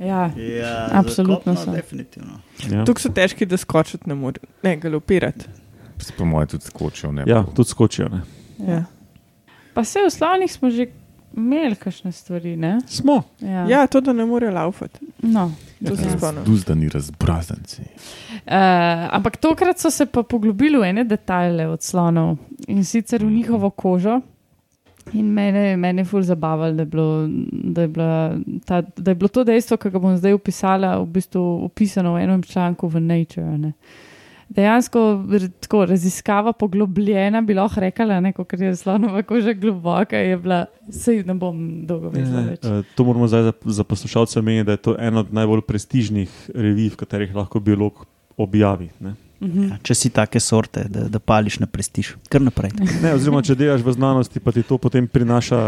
Ja, 0.00 0.30
Ja, 0.36 0.88
Absolutno 0.92 1.56
so. 1.56 1.72
Definitivno. 1.72 2.40
Ja. 2.70 2.84
Tukaj 2.84 3.02
so 3.02 3.08
težki, 3.08 3.46
da 3.46 3.56
skočiti 3.56 4.08
ne 4.08 4.14
more, 4.14 4.40
ne 4.62 4.76
galopirati. 4.76 5.44
Po 6.18 6.24
mojem 6.24 6.48
tudi 6.48 6.64
skočijo. 6.64 7.12
Ne, 7.12 7.24
ja, 7.26 7.44
tudi 7.56 7.68
skočijo. 7.68 8.08
Ne? 8.08 8.20
Ja. 8.68 8.84
pa 9.74 9.84
se 9.84 9.98
v 10.00 10.10
slovnih 10.10 10.52
smo 10.52 10.70
že 10.70 10.86
imeli 11.36 11.76
kakšne 11.76 12.12
stvari. 12.12 12.56
Ne? 12.56 12.78
Smo. 12.86 13.22
Ja. 13.40 13.66
ja, 13.68 13.86
to, 13.86 14.00
da 14.00 14.12
ne 14.12 14.24
morejo 14.24 14.52
laufati. 14.52 15.00
No. 15.22 15.52
To 15.88 15.96
se 15.96 16.02
Ja. 16.04 16.16
spomnim. 16.18 16.44
Duzdani 16.44 16.88
razbrazdanci. 16.88 17.82
Uh, 17.82 18.52
ampak 19.10 19.36
tokrat 19.36 19.78
so 19.78 19.90
se 19.90 20.06
pa 20.06 20.22
poglobili 20.22 20.78
v 20.78 20.84
ene 20.84 21.04
detajle 21.04 21.66
od 21.66 21.82
slonov 21.82 22.36
in 22.68 22.84
sicer 22.84 23.24
v 23.24 23.30
njihovo 23.30 23.70
kožo. 23.70 24.20
In 25.12 25.26
mene, 25.26 25.76
mene 25.76 26.00
je 26.00 26.04
ful 26.04 26.22
zabavalo, 26.22 26.72
da, 26.72 26.82
je 26.82 26.86
bilo- 26.86 27.28
da, 27.52 27.82
je 27.82 27.90
ta- 28.60 28.82
da 28.96 29.10
je 29.10 29.14
bilo 29.14 29.28
to 29.28 29.44
dejstvo, 29.44 29.76
ki 29.76 29.90
ga 29.90 29.98
bom 29.98 30.16
zdaj 30.16 30.32
opisala, 30.32 30.98
v 30.98 31.06
bistvu 31.06 31.42
opisano 31.64 32.14
v 32.14 32.20
enem 32.20 32.42
članku 32.42 32.88
v 32.88 33.00
Nature. 33.00 33.58
Ne. 33.58 33.72
Dejansko 34.48 35.24
tako, 35.60 35.84
raziskava 35.86 36.52
poglobljena, 36.52 37.42
bi 37.42 37.54
lahko 37.54 37.80
rekla, 37.80 38.20
ne, 38.20 38.32
kot 38.32 38.52
je 38.52 38.76
slonova 38.76 39.22
koža 39.22 39.52
globoka, 39.52 40.16
je 40.16 40.36
bila, 40.36 40.60
sej 40.88 41.24
ne 41.24 41.34
bom 41.34 41.56
dolgo 41.84 42.10
več. 42.10 42.28
Eh, 42.62 42.82
To 42.94 43.04
moramo 43.04 43.26
zdaj 43.26 43.42
za, 43.42 43.52
za 43.64 43.84
poslušalce 43.84 44.38
omeniti, 44.38 44.64
da 44.64 44.72
je 44.72 44.76
to 44.78 44.96
ena 44.98 45.20
od 45.20 45.32
najbolj 45.32 45.60
prestižnih 45.62 46.30
revij, 46.54 46.90
v 46.90 46.96
katerih 46.96 47.34
lahko 47.34 47.60
biolog 47.60 48.06
objavi. 48.36 48.90
Ne? 49.00 49.14
Mhm. 49.40 49.62
Ja, 49.64 49.78
če 49.78 49.94
si 49.94 50.10
take 50.10 50.40
sorte, 50.40 50.86
da, 50.86 51.06
da 51.06 51.18
pališ 51.18 51.58
na 51.58 51.66
prestiž, 51.66 52.14
kar 52.26 52.40
naprej. 52.40 52.70
Ne, 53.02 53.12
oziroma, 53.12 53.42
če 53.42 53.54
delaš 53.54 53.80
v 53.80 53.92
znanosti, 53.92 54.40
pa 54.40 54.50
ti 54.50 54.62
to 54.62 54.78
potem 54.78 55.06
prinaša 55.06 55.58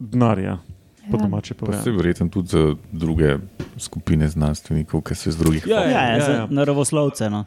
denarja, 0.00 0.58
po 1.06 1.16
Ja. 1.16 1.22
domače 1.22 1.54
Pa 1.54 1.56
se 1.56 1.60
povedano. 1.62 1.96
verjetno 1.96 2.28
tudi 2.28 2.48
za 2.48 2.62
druge 2.92 3.38
skupine 3.78 4.28
znanstvenikov, 4.28 5.02
ki 5.02 5.14
se 5.14 5.28
iz 5.28 5.36
drugih 5.36 5.66
Ja, 5.66 5.76
Ja, 5.76 5.82
ja, 5.82 6.02
ja, 6.02 6.16
ja, 6.18 6.30
ja. 6.32 6.46
naravoslovce. 6.48 7.30
No. 7.30 7.44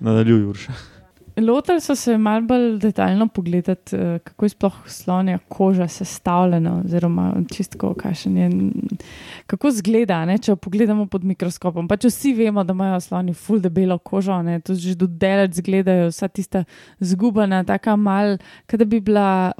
Nadaljuj, 0.00 0.44
Urša. 0.44 0.72
Lotili 1.36 1.80
so 1.80 1.94
se 1.94 2.18
malo 2.18 2.40
bolj 2.42 2.78
detaljno 2.78 3.26
pogledati, 3.28 3.96
eh, 3.96 4.18
kako 4.24 4.44
je 4.44 4.48
sploh 4.48 4.74
slonja 4.86 5.38
koža 5.48 5.88
sestavljena, 5.88 6.80
oziroma 6.84 7.34
čistko, 7.52 7.94
kakšen 7.94 8.36
je, 8.36 8.50
kako 9.46 9.70
zgleda, 9.70 10.24
ne, 10.24 10.38
če 10.38 10.52
jo 10.52 10.56
pogledamo 10.56 11.06
pod 11.06 11.24
mikroskopom. 11.24 11.88
Pač 11.88 12.08
vsi 12.08 12.32
vemo, 12.34 12.64
da 12.64 12.72
imajo 12.72 13.00
sloni 13.00 13.34
full 13.34 13.60
debelo 13.60 13.98
kožo, 13.98 14.38
ne, 14.42 14.60
tudi 14.60 14.80
že 14.80 14.94
do 14.94 15.06
delač 15.06 15.60
zgledajo, 15.60 16.08
vsa 16.08 16.28
tista 16.28 16.64
zgubana, 17.00 17.64
taka 17.64 17.96
mal, 17.96 18.38
kot 18.70 18.80
da 18.80 18.84
bi 18.88 19.00
bila 19.00 19.52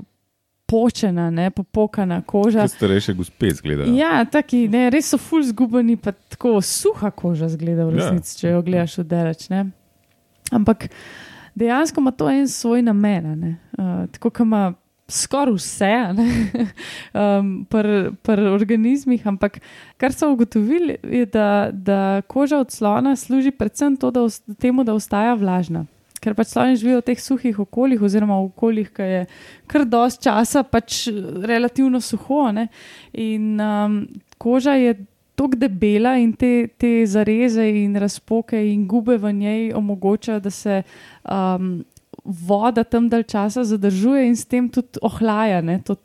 počena, 0.67 1.29
ne, 1.31 1.51
popokana 1.51 2.23
koža. 2.27 2.65
Kot 2.67 2.71
starejše 2.71 3.15
gospe 3.15 3.53
izgledajo. 3.53 3.93
Ja, 3.95 4.25
taki, 4.25 4.65
ne, 4.69 4.89
res 4.91 5.13
so 5.13 5.19
ful 5.21 5.45
zgubani, 5.47 5.95
pa 6.01 6.17
tako 6.33 6.57
suha 6.65 7.11
koža 7.11 7.49
zgleda 7.53 7.85
v 7.85 7.93
Ja. 7.93 7.97
resnici, 8.01 8.39
če 8.41 8.57
jo 8.57 8.63
gledaš 8.63 8.99
od 9.05 9.07
daleč. 9.13 9.49
Ne? 9.53 9.67
Ampak 10.51 10.89
dejansko 11.57 12.01
ima 12.01 12.11
to 12.13 12.31
en 12.31 12.49
svoj 12.49 12.83
namen. 12.83 13.57
Uh, 13.79 14.05
tako 14.13 14.31
kot 14.31 14.45
ima 14.45 14.75
skoraj 15.09 15.55
vse 15.55 15.93
um, 17.15 17.67
pri 17.71 18.11
pr 18.23 18.41
organizmih, 18.51 19.27
ampak 19.27 19.61
kar 19.97 20.13
so 20.13 20.33
ugotovili, 20.33 20.97
je, 21.03 21.27
da, 21.27 21.71
da 21.73 22.23
koža 22.27 22.59
od 22.59 22.71
slona 22.71 23.17
služi 23.17 23.51
predvsem 23.51 23.97
to, 23.97 24.11
da, 24.11 24.27
os- 24.27 24.43
temu, 24.59 24.85
da 24.85 24.95
ostaja 24.95 25.35
vlažna. 25.35 25.87
Ker 26.21 26.35
pač 26.35 26.51
sloni 26.51 26.77
živijo 26.77 26.99
v 26.99 27.07
teh 27.07 27.21
suhih 27.23 27.59
okoljih, 27.63 28.03
oziroma 28.03 28.41
v 28.41 28.49
okoljih, 28.49 28.89
ki 28.91 29.03
je 29.03 29.27
kar 29.71 29.85
dosti 29.87 30.27
časa 30.27 30.65
pač 30.67 31.05
relativno 31.47 32.01
suho. 32.01 32.49
Ne? 32.57 32.67
In 33.13 33.61
um, 33.61 34.01
koža 34.43 34.75
je 34.81 34.97
tako 35.37 35.61
debela 35.61 36.17
in 36.19 36.33
te, 36.33 36.69
te 36.81 37.05
zareze 37.07 37.67
in 37.85 37.97
razpoke 38.01 38.59
in 38.73 38.87
gube 38.89 39.19
v 39.21 39.33
njej 39.33 39.75
omogočajo, 39.77 40.41
da 40.41 40.51
se 40.51 40.83
um, 41.29 41.85
voda 42.25 42.85
tam 42.85 43.09
dalj 43.09 43.29
časa 43.31 43.65
zadržuje 43.65 44.27
in 44.27 44.37
s 44.37 44.45
tem 44.45 44.69
tudi 44.73 44.99
ohlaja. 45.03 45.61
Ne? 45.61 45.79
To 45.85 45.97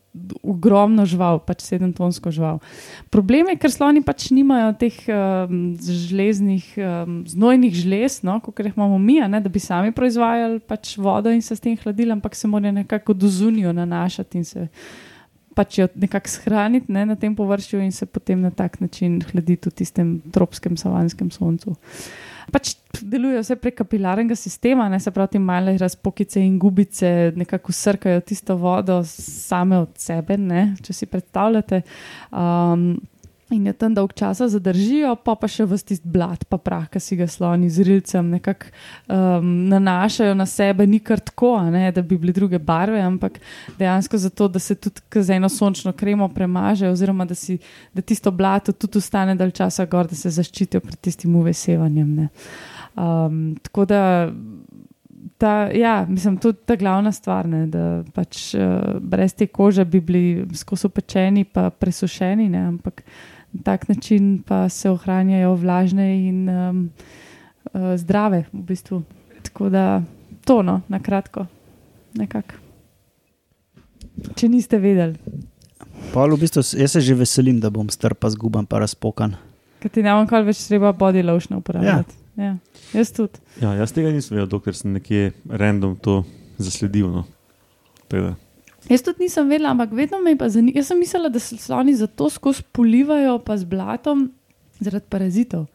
ogromno 0.44 1.06
žival, 1.08 1.40
pač 1.48 1.64
sedemtonsko 1.64 2.34
žival. 2.36 2.60
Problem 3.14 3.54
je, 3.54 3.58
ker 3.62 3.72
sloni 3.72 4.02
pač 4.04 4.28
nimajo 4.36 4.74
teh 4.80 4.98
um, 5.08 5.62
železnih, 5.80 6.66
um, 6.84 7.22
znojnih 7.32 7.78
žlez, 7.84 8.20
no, 8.28 8.42
kot 8.44 8.60
jih 8.60 8.76
imamo 8.76 9.00
mi, 9.00 9.22
ne, 9.24 9.40
da 9.40 9.50
bi 9.50 9.62
sami 9.64 9.96
proizvajali 9.96 10.60
pač 10.68 10.98
vodo 11.00 11.32
in 11.32 11.40
se 11.42 11.56
s 11.56 11.64
tem 11.64 11.78
hladili, 11.80 12.12
ampak 12.12 12.36
se 12.36 12.52
morajo 12.52 12.76
nekako 12.82 13.16
do 13.16 13.32
zunijo 13.32 13.72
nanašati 13.74 14.42
in 14.42 14.46
se 14.46 14.68
pač 15.56 15.80
jo 15.80 15.88
nekako 16.00 16.32
shraniti 16.32 16.92
ne, 16.94 17.06
na 17.06 17.16
tem 17.20 17.36
površju 17.36 17.82
in 17.84 17.92
se 17.92 18.06
potem 18.06 18.42
na 18.42 18.52
tak 18.52 18.80
način 18.80 19.20
hladiti 19.32 19.70
v 19.70 19.74
tistem 19.82 20.14
tropskem 20.32 20.78
savanskem 20.78 21.32
soncu. 21.32 21.76
Pač 22.52 22.74
deluje 23.02 23.40
vse 23.40 23.56
prek 23.60 23.78
kapilarnega 23.80 24.36
sistema, 24.36 24.90
ne, 24.92 25.00
se 25.00 25.12
pravi, 25.12 25.40
male 25.40 25.78
razpokice 25.80 26.42
in 26.44 26.58
gubice 26.60 27.32
nekako 27.36 27.72
srkajo 27.72 28.24
tisto 28.28 28.58
vodo 28.60 29.02
same 29.08 29.80
od 29.80 29.96
sebe, 30.00 30.38
ne, 30.38 30.72
če 30.84 30.94
si 30.94 31.08
predstavljate. 31.12 31.84
Um, 32.32 32.94
In 33.52 33.66
jo 33.68 33.74
tam 33.76 33.96
dolg 33.96 34.14
časa 34.16 34.48
zadržijo, 34.48 35.12
pa 35.26 35.34
pa 35.36 35.48
še 35.52 35.66
vsti 35.68 35.98
blat, 36.08 36.46
pa 36.48 36.56
prah, 36.62 36.86
ki 36.92 37.02
si 37.04 37.18
ga 37.20 37.28
sloni 37.28 37.68
z 37.72 37.84
rilcem 37.84 38.30
nekako 38.32 38.70
um, 39.12 39.50
nanašajo 39.72 40.36
na 40.40 40.46
sebe, 40.48 40.88
ni 40.88 41.02
kar 41.04 41.20
tako, 41.20 41.58
ne, 41.74 41.90
da 41.92 42.04
bi 42.06 42.16
bile 42.22 42.32
druge 42.36 42.62
barve, 42.64 43.02
ampak 43.04 43.42
dejansko 43.80 44.22
zato, 44.24 44.48
da 44.48 44.60
se 44.60 44.78
tudi 44.80 45.04
z 45.20 45.36
eno 45.36 45.50
sončno 45.52 45.92
kremo 45.92 46.30
premaže, 46.32 46.88
oziroma 46.92 47.28
da, 47.28 47.36
si, 47.36 47.58
da 47.94 48.02
tisto 48.02 48.32
blato 48.32 48.72
tudi 48.72 49.02
ostane 49.04 49.36
dalj 49.36 49.52
časa 49.60 49.86
gor, 49.86 50.08
da 50.08 50.16
se 50.16 50.32
zaščitijo 50.32 50.80
pred 50.86 51.02
tistim 51.04 51.36
uvesevanjem. 51.36 52.16
Um, 52.96 53.44
tako 53.68 53.86
da. 53.86 54.04
Ta, 55.42 55.70
ja, 55.74 56.06
mislim, 56.10 56.38
je 56.44 56.54
ta 56.54 56.76
glavna 56.78 57.10
stvar, 57.12 57.48
ne, 57.50 57.64
da 57.70 58.04
pač 58.14 58.52
uh, 58.54 59.00
brez 59.02 59.34
te 59.34 59.48
kože 59.50 59.86
bi 59.90 59.98
bili 60.02 60.46
skozi 60.54 60.90
pečeni, 60.94 61.48
pa 61.50 61.72
presušeni, 61.74 62.46
ne, 62.50 62.62
ampak 62.70 63.02
na 63.54 63.62
tak 63.64 63.88
način 63.90 64.44
pa 64.48 64.70
se 64.70 64.90
ohranjajo 64.90 65.56
vlažne 65.56 66.28
in 66.28 66.50
um, 66.50 66.90
uh, 67.74 67.96
zdrave, 67.98 68.46
v 68.54 68.64
bistvu. 68.64 69.04
Tako 69.44 69.70
da 69.70 70.04
to, 70.46 70.62
no, 70.64 70.82
na 70.88 71.00
kratko, 71.00 71.46
nekako. 72.14 72.56
Če 74.36 74.50
niste 74.50 74.78
vedeli, 74.78 75.18
Pol, 76.12 76.34
v 76.36 76.44
bistvu, 76.44 76.64
jaz 76.76 76.92
se 76.92 77.02
že 77.02 77.16
veselim, 77.16 77.62
da 77.62 77.70
bom 77.72 77.88
star 77.90 78.16
pa 78.18 78.30
zguban, 78.34 78.66
pa 78.68 78.82
razpokan. 78.84 79.38
ker 79.82 79.90
ti 79.90 80.04
ne 80.04 80.14
bom 80.14 80.28
kar 80.30 80.44
več 80.46 80.66
treba 80.68 80.92
body 80.94 81.24
lotion 81.26 81.58
uporabljati. 81.58 82.18
Ja. 82.38 82.44
Ja. 82.44 82.54
Jaz 82.94 83.12
tudi. 83.16 83.40
Ja, 83.62 83.74
jaz 83.80 83.94
tega 83.96 84.12
nisem 84.14 84.36
vedel, 84.38 84.50
dokler 84.50 84.76
sem 84.76 84.94
nekje 84.96 85.32
random 85.50 85.96
to 86.02 86.22
zasledil. 86.62 87.10
No. 87.12 87.24
Tako 88.08 88.24
da, 88.28 88.34
Jaz 88.90 89.04
tudi 89.06 89.28
nisem 89.28 89.50
vedela, 89.50 89.72
ampak 89.76 89.92
vedno 89.94 90.20
me 90.22 90.34
je 90.34 90.38
pa 90.38 90.50
zanimalo. 90.50 90.80
Jaz 90.80 90.88
sem 90.88 91.00
mislila, 91.00 91.30
da 91.30 91.40
se 91.40 91.58
sloni 91.58 91.96
zato 91.96 92.30
skozi 92.30 92.64
polivajo 92.72 93.40
pa 93.46 93.58
z 93.58 93.70
blatom 93.70 94.32
zaradi 94.80 95.06
parazitov. 95.10 95.68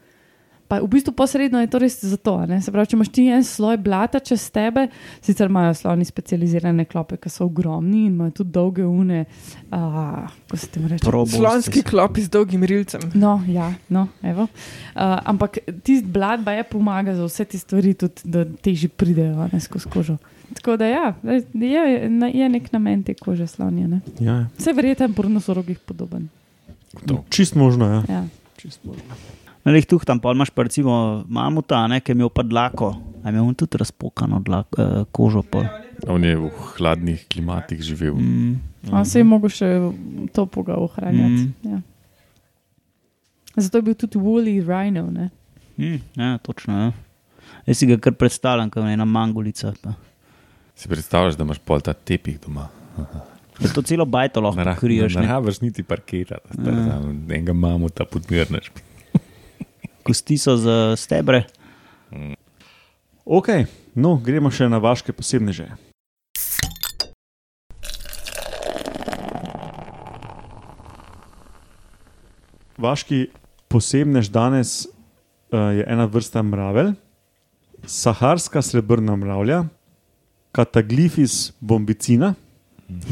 Pa 0.69 0.81
v 0.83 0.89
bistvu 0.91 1.13
posredno 1.15 1.61
je 1.63 1.71
to 1.71 1.79
res 1.79 1.99
zato. 2.05 2.37
a 2.43 2.47
ne. 2.47 2.59
Se 2.63 2.73
pravi, 2.75 2.91
če 2.91 2.97
imaš 2.97 3.11
ti 3.15 3.27
en 3.31 3.45
sloj 3.47 3.79
blata 3.79 4.19
čez 4.19 4.49
tebe, 4.51 4.89
sicer 5.23 5.51
imajo 5.51 5.75
sloni 5.79 6.05
specializirane 6.05 6.85
klope, 6.91 7.17
ki 7.23 7.31
so 7.31 7.47
ogromni 7.47 8.07
in 8.07 8.15
imajo 8.15 8.43
tudi 8.43 8.51
dolge 8.55 8.87
une. 8.87 9.25
Uh, 9.71 10.27
kako 10.47 10.57
se 10.57 10.71
temu 10.75 10.89
reče? 10.89 11.07
Proboscis. 11.07 11.39
Slonski 11.39 11.83
klop 11.87 12.19
z 12.19 12.33
dolgim 12.35 12.65
rilcem. 12.65 13.01
No, 13.15 13.39
ja, 13.49 13.73
no, 13.89 14.09
evo. 14.23 14.49
Uh, 14.49 15.19
ampak 15.25 15.59
tisti 15.83 16.07
blad 16.07 16.45
pa 16.45 16.57
je 16.59 16.65
pomaga 16.71 17.15
za 17.15 17.29
vse 17.29 17.45
te 17.45 17.59
stvari, 17.59 17.95
tudi 17.95 18.25
da 18.25 18.45
teži 18.45 18.89
pridejo 18.89 19.47
a 19.47 19.49
ne, 19.53 19.61
skozi 19.61 19.91
kožo. 19.93 20.17
Tako 20.55 20.77
da 20.77 20.87
ja, 20.87 21.15
je, 21.55 22.31
je 22.35 22.49
nek 22.49 22.73
namen 22.73 23.03
te 23.03 23.15
kože 23.15 23.47
slonja. 23.47 23.87
Ne? 23.87 24.01
ja, 24.21 24.47
Vse 24.59 24.73
verjetno 24.73 25.07
je 25.07 25.13
po 25.15 25.23
nosorogih 25.23 25.79
podoben. 25.79 26.29
To. 27.07 27.25
čist 27.31 27.55
možno. 27.55 27.87
Ja. 27.87 28.03
Ja. 28.09 28.25
Čist 28.57 28.85
možno. 28.85 29.03
Na 29.67 29.73
njih 29.75 29.87
tu 29.87 29.99
tam 29.99 30.21
pa 30.23 30.31
imaš 30.31 30.51
pa 30.51 30.63
recimo 30.63 31.25
mamuta, 31.27 31.81
ne, 31.91 31.99
ki 32.01 32.13
je 32.13 32.15
imel 32.15 32.31
pa 32.31 32.45
dlako, 32.47 32.93
a 33.25 33.31
imel 33.31 33.43
on 33.43 33.55
tudi 33.55 33.79
razpokano 33.79 34.39
dlak, 34.41 34.67
eh, 34.79 35.05
kožo. 35.11 35.43
Pol. 35.43 35.67
On 36.07 36.23
je 36.23 36.37
v 36.37 36.51
hladnih 36.77 37.25
klimatih 37.27 37.81
živel. 37.83 38.15
Mm. 38.15 38.61
On 38.93 39.03
se 39.05 39.19
je 39.19 39.27
mogel 39.27 39.51
še 39.51 39.67
topoga 40.33 40.77
ohranjati. 40.79 41.49
Mm. 41.51 41.73
Ja. 41.73 41.81
Zato 43.57 43.79
je 43.79 43.83
bil 43.83 43.95
tudi 43.95 44.19
Woolly 44.19 44.61
Rhino. 44.63 45.11
Ne? 45.11 45.31
Mm, 45.77 45.99
ja, 46.15 46.39
točno. 46.39 46.79
Ja. 46.79 46.93
Jaz 47.67 47.79
si 47.79 47.87
ga 47.87 47.97
kar 47.99 48.15
predstavljam, 48.15 48.71
kot 48.71 48.85
ena 48.85 49.05
mangolica. 49.05 49.73
Pa. 49.83 49.97
Si 50.77 50.87
predstavljaš, 50.89 51.35
da 51.35 51.45
imaš 51.45 51.59
pol 51.59 51.81
ta 51.81 51.93
tepih 51.93 52.39
doma. 52.39 52.69
Da 53.57 53.69
to 53.73 53.83
celo 53.83 54.05
bajto 54.05 54.41
lahko 54.41 54.61
Ne 54.63 54.77
kriješ. 54.77 55.15
ne 55.17 55.27
rabiš 55.27 55.61
niti 55.61 55.83
parkirati, 55.83 56.55
da 56.55 56.71
Ja. 56.71 56.77
ja. 56.87 57.01
enega 57.33 57.53
imamo, 57.53 57.89
ta 57.89 58.05
podmirneš. 58.05 58.71
Kosti 60.07 60.39
so 60.39 60.55
za 60.57 60.95
stebre. 60.97 61.45
Ok, 63.27 63.51
No, 63.97 64.19
gremo 64.21 64.51
še 64.53 64.67
na 64.69 64.77
vaše 64.77 65.09
posebneže. 65.17 65.71
Vaški 72.77 73.23
posebnež 73.73 74.29
danes 74.29 74.85
uh, 74.85 75.73
je 75.73 75.87
ena 75.89 76.05
vrsta 76.05 76.43
mravelj, 76.45 76.93
saharska 77.89 78.61
srebrna 78.61 79.17
mravlja, 79.17 79.63
Cataglifis 80.53 81.55
bombicina, 81.57 82.35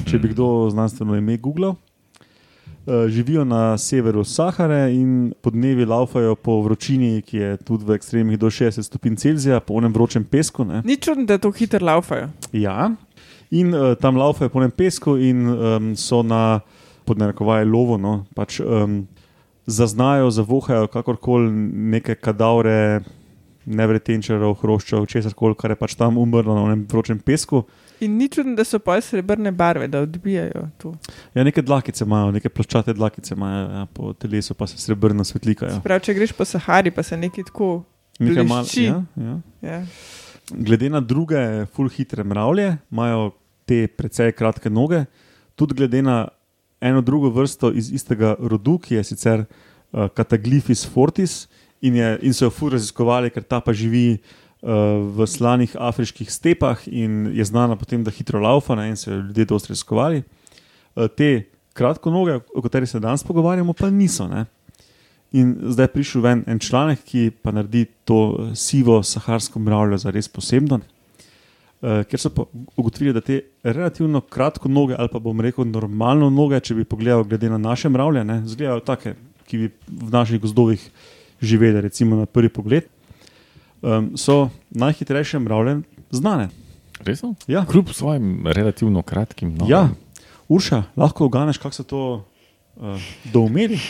če 0.04 0.20
bi 0.20 0.34
kdo 0.36 0.68
znanstveno 0.68 1.16
ime 1.16 1.38
googlal. 1.40 1.78
Uh, 2.86 3.08
živijo 3.08 3.44
na 3.44 3.78
severu 3.78 4.24
Sahare 4.24 4.92
in 4.92 5.32
podnevi 5.40 5.84
laufajo 5.84 6.34
po 6.34 6.58
vročini, 6.60 7.22
ki 7.22 7.36
je 7.36 7.56
tudi 7.56 7.84
v 7.84 7.94
ekstremih 7.96 8.36
do 8.38 8.50
60 8.52 8.82
stopinj 8.82 9.16
Celzija, 9.16 9.60
po 9.60 9.78
enem 9.80 9.92
vročem 9.92 10.24
pesku. 10.24 10.64
Ne. 10.64 10.82
Ni 10.84 10.96
čudno, 10.96 11.24
da 11.24 11.38
to 11.38 11.48
hitro 11.50 11.80
laufajo. 11.80 12.28
Ja, 12.52 12.90
in 13.50 13.74
uh, 13.74 13.94
tam 13.96 14.20
laufajo 14.20 14.52
po 14.52 14.60
enem 14.60 14.70
pesku 14.70 15.16
in 15.16 15.48
um, 15.48 15.96
so 15.96 16.22
na 16.22 16.60
podnarekovaj 17.08 17.64
lovo, 17.64 17.96
no, 17.96 18.26
pač 18.36 18.60
um, 18.60 19.06
zaznajo, 19.66 20.28
zavohajo 20.30 20.86
kakorkoli 20.92 21.50
neke 21.96 22.14
kadavre, 22.20 23.00
nevretenčarov, 23.66 24.56
hroščev, 24.61 25.06
česar 25.11 25.35
koli, 25.37 25.56
kar 25.59 25.73
je 25.73 25.78
pač 25.80 25.97
tam 25.99 26.18
umrlo 26.21 26.56
na 26.56 26.66
enem 26.68 26.85
vročem 26.90 27.18
pesku. 27.18 27.64
In 28.04 28.18
ni 28.18 28.28
čudno, 28.28 28.56
da 28.59 28.64
so 28.66 28.80
pa 28.83 28.97
srebrne 29.00 29.52
barve, 29.54 29.88
da 29.88 30.02
odbijajo 30.04 30.66
tu. 30.80 30.92
Ja, 31.35 31.44
neke 31.47 31.62
dlakice 31.62 32.04
imajo, 32.04 32.33
neke 32.35 32.50
ploščate 32.52 32.94
dlakice 32.97 33.35
imajo, 33.37 33.64
ja, 33.78 33.87
po 33.94 34.12
telesu 34.12 34.56
pa 34.59 34.68
se 34.71 34.78
srebrno 34.83 35.25
svetlikajo. 35.25 35.80
Prav, 35.85 36.02
če 36.04 36.16
greš 36.16 36.35
po 36.37 36.47
Sahari, 36.49 36.92
pa 36.94 37.02
se 37.06 37.16
nekaj 37.21 37.49
tako. 37.52 37.71
Nekaj 38.18 38.47
mal, 38.47 38.62
blešči. 38.62 38.85
ja, 38.87 39.00
ja. 39.18 39.38
Ja. 39.64 39.80
Glede 40.52 40.90
na 40.92 41.00
druge, 41.00 41.40
full 41.75 41.88
hitre 41.90 42.25
mravlje, 42.26 42.76
imajo 42.92 43.33
te 43.66 43.87
precej 43.88 44.35
kratke 44.37 44.71
noge, 44.71 45.06
tudi 45.56 45.75
glede 45.78 46.02
na 46.04 46.26
eno 46.85 47.00
drugo 47.00 47.30
vrsto 47.33 47.73
iz 47.73 47.88
istega 47.92 48.35
rodu, 48.38 48.76
ki 48.78 48.99
je 48.99 49.04
sicer 49.04 49.44
uh, 49.44 50.09
Cataglifis 50.12 50.85
fortis 50.87 51.47
in, 51.84 51.96
je, 52.00 52.08
in 52.22 52.34
so 52.34 52.48
jo 52.48 52.54
full 52.54 52.72
raziskovali, 52.72 53.30
ker 53.34 53.44
ta 53.44 53.60
pa 53.60 53.74
živi 53.76 54.16
uh, 54.16 55.04
v 55.16 55.26
slanih 55.28 55.76
afriških 55.76 56.30
stepah 56.32 56.86
in 56.88 57.28
je 57.36 57.44
znana 57.44 57.76
potem, 57.76 58.04
da 58.04 58.14
hitro 58.14 58.40
laufa 58.40 58.76
ne, 58.78 58.88
in 58.92 58.96
so 58.96 59.10
jo 59.12 59.20
ljudje 59.20 59.50
dosti 59.52 59.74
raziskovali. 59.74 60.22
Uh, 60.94 61.08
te 61.12 61.50
kratko 61.74 62.10
noge, 62.10 62.38
o 62.54 62.62
katerih 62.62 62.88
se 62.88 63.02
danes 63.02 63.24
pogovarjamo, 63.26 63.74
pa 63.76 63.90
niso. 63.90 64.28
Ne. 64.30 64.46
In 65.34 65.56
zdaj 65.74 65.88
je 65.88 65.92
prišel 65.92 66.22
ven 66.22 66.44
en 66.46 66.58
članek, 66.62 67.02
ki 67.04 67.30
pa 67.42 67.50
naredi 67.50 67.88
to 68.06 68.18
eh, 68.38 68.50
sivo 68.54 69.00
saharsko 69.02 69.58
mravljo 69.58 69.98
za 69.98 70.12
res 70.14 70.28
posebno. 70.30 70.78
Uh, 71.84 72.00
ker 72.08 72.20
so 72.22 72.30
pa 72.32 72.46
ugotovili, 72.80 73.12
da 73.12 73.20
te 73.20 73.40
relativno 73.66 74.22
kratko 74.22 74.70
noge, 74.72 74.94
ali 74.96 75.10
pa 75.12 75.18
bom 75.20 75.40
rekel 75.42 75.66
normalno 75.68 76.30
noge, 76.32 76.62
če 76.64 76.78
bi 76.78 76.86
pogledal 76.88 77.26
glede 77.28 77.50
na 77.50 77.58
naše 77.58 77.90
mravlje, 77.92 78.22
izgledajo 78.46 78.80
take, 78.86 79.16
ki 79.50 79.58
bi 79.60 79.68
v 79.90 80.14
naših 80.14 80.40
gozdovih 80.40 80.86
živeli, 81.44 81.80
recimo 81.80 82.16
na 82.16 82.26
prvi 82.26 82.48
pogled, 82.48 82.84
um, 83.82 84.16
so 84.16 84.48
najhitrejše 84.70 85.38
mravlje 85.38 85.80
znane. 86.10 86.48
Resno? 87.00 87.34
Ja, 87.46 87.64
Kljub 87.66 87.88
svojim 87.88 88.46
relativno 88.46 89.02
kratkim 89.02 89.50
nogam. 89.50 89.68
ja. 89.70 89.88
Urša, 90.48 90.82
lahko 90.96 91.24
oganeš, 91.24 91.58
kako 91.58 91.72
so 91.72 91.82
to 91.82 92.24
uh, 92.76 93.00
doumeli. 93.24 93.80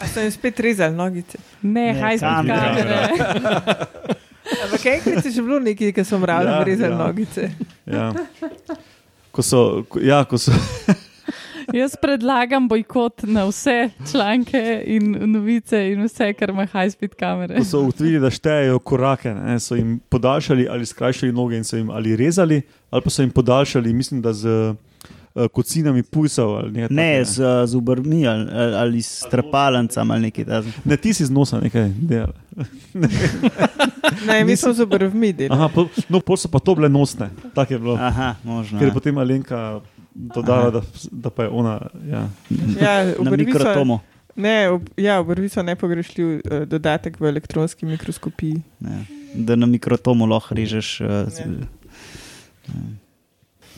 A 0.00 0.06
so 0.06 0.20
jim 0.20 0.30
spet 0.30 0.60
rezali 0.60 0.96
nogice. 0.96 1.38
Ne, 1.62 1.92
Ne, 1.92 2.00
haj 2.00 2.18
spet 2.18 2.30
kamere. 2.30 3.08
Ampak 4.64 4.86
enkrat 4.86 5.24
je 5.24 5.30
že 5.30 5.42
bilo 5.42 5.60
nekaj, 5.60 5.92
ki 5.92 6.04
so 6.04 6.18
mravljam 6.18 6.54
Ja, 6.54 6.64
rezali 6.64 6.92
ja. 6.92 6.98
ja. 6.98 7.06
nogice. 7.06 7.50
Ja. 7.86 8.12
Ko 9.30 9.42
so, 9.42 9.84
ko, 9.88 10.00
ja, 10.00 10.24
ko 10.24 10.38
so, 10.38 10.52
Jaz 11.72 11.96
predlagam 11.96 12.68
bojkot 12.68 13.22
na 13.22 13.44
vse 13.44 13.90
članke 14.10 14.82
in 14.86 15.16
novice 15.32 15.92
in 15.92 16.04
vse, 16.04 16.32
kar 16.32 16.50
ima 16.50 16.66
high 16.66 16.92
speed 16.92 17.14
kamere. 17.14 17.58
ko 17.58 17.64
so 17.64 17.80
ugotovili, 17.80 18.20
da 18.20 18.30
štejejo 18.30 18.78
korake, 18.78 19.34
ne, 19.34 19.60
so 19.60 19.74
jim 19.74 20.00
podaljšali 20.08 20.68
ali 20.70 20.86
skrajšali 20.86 21.32
noge 21.32 21.56
in 21.56 21.64
so 21.64 21.76
jim 21.76 21.90
ali 21.90 22.16
rezali, 22.16 22.62
ali 22.90 23.02
pa 23.02 23.10
so 23.10 23.22
jim 23.22 23.30
podaljšali, 23.30 23.92
mislim, 23.92 24.22
da 24.22 24.32
z 24.32 24.48
uh, 24.48 25.46
kocinami 25.52 26.02
pujsov. 26.02 26.56
ali 26.56 26.72
nekaj 26.72 26.96
Ne, 26.96 27.12
takega, 27.12 27.24
z, 27.24 27.66
z 27.66 27.76
obrvmi 27.76 28.26
ali, 28.28 28.50
ali 28.76 29.02
s 29.02 29.24
trepalnicami 29.30 30.12
ali 30.12 30.22
nekaj 30.22 30.44
takega. 30.44 30.72
ne, 30.84 30.96
ti 30.96 31.14
si 31.14 31.24
z 31.26 31.30
nosa 31.30 31.60
nekaj 31.60 31.88
delal. 31.96 32.32
Ne, 34.26 34.44
mi 34.44 34.56
smo 34.56 34.72
z 34.72 34.80
obrvmi 34.80 35.32
delali. 35.32 35.58
Aha, 35.58 35.68
po, 35.74 35.86
no, 36.08 36.20
pol 36.20 36.36
so 36.36 36.48
pa 36.48 36.58
to 36.58 36.74
bile 36.74 36.88
nosne, 36.88 37.30
tako 37.54 37.74
je 37.74 37.78
bilo. 37.78 37.94
Aha, 37.96 38.34
možno. 38.44 38.78
Ker 38.78 38.86
je 38.86 38.90
ja. 38.90 38.94
potem 38.94 39.18
Alenka 39.18 39.80
dodala, 40.14 40.70
da, 40.70 40.82
da 41.10 41.30
pa 41.30 41.42
je 41.42 41.48
ona. 41.48 41.80
Ja. 42.10 42.28
Ja, 42.80 43.12
so, 43.16 43.24
mikrotomu. 43.36 44.00
ne, 44.36 44.68
ob, 44.70 44.88
ja, 44.96 45.20
obrvi 45.20 45.48
so 45.48 45.62
nepogrešljiv 45.62 46.28
uh, 46.28 46.62
dodatek 46.68 47.20
v 47.20 47.30
elektronski 47.32 47.86
mikroskopiji. 47.86 48.62
Ja. 48.80 49.02
Da 49.34 49.56
na 49.56 49.66
mikrotomu 49.66 50.26
lahko 50.26 50.54
režeš. 50.54 51.00
Uh, 51.00 51.08
Ja. 52.68 52.74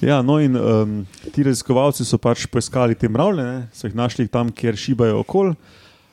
Ja, 0.00 0.22
no, 0.22 0.40
in 0.42 0.56
um, 0.56 1.06
ti 1.32 1.42
raziskovalci 1.46 2.04
so 2.04 2.18
pač 2.20 2.44
poiskali 2.50 2.96
te 2.98 3.08
mravlje, 3.08 3.44
ne, 3.46 3.68
so 3.72 3.86
jih 3.86 3.94
našli 3.96 4.26
tam, 4.28 4.50
kjer 4.52 4.76
šibajo 4.76 5.22
okol. 5.22 5.54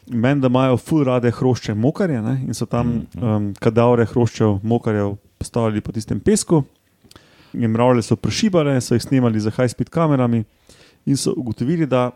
Meni, 0.07 0.39
da 0.41 0.47
imajo 0.47 0.77
full 0.77 1.03
rade 1.03 1.31
hrošče 1.31 1.73
mokarje 1.75 2.21
ne, 2.23 2.37
in 2.47 2.55
so 2.57 2.65
tam 2.69 3.01
um, 3.17 3.49
kadavre 3.59 4.05
hroščev 4.07 4.61
mokarjev 4.63 5.17
postavili 5.41 5.81
po 5.81 5.91
tistem 5.91 6.19
pesku. 6.23 6.63
In 7.53 7.71
mravlje 7.71 8.01
so 8.01 8.15
prešibale, 8.15 8.81
so 8.81 8.95
jih 8.95 9.03
snemali 9.03 9.39
z 9.39 9.51
high-speed 9.51 9.89
kamerami 9.89 10.43
in 11.05 11.17
so 11.17 11.33
ugotovili, 11.37 11.85
da 11.85 12.11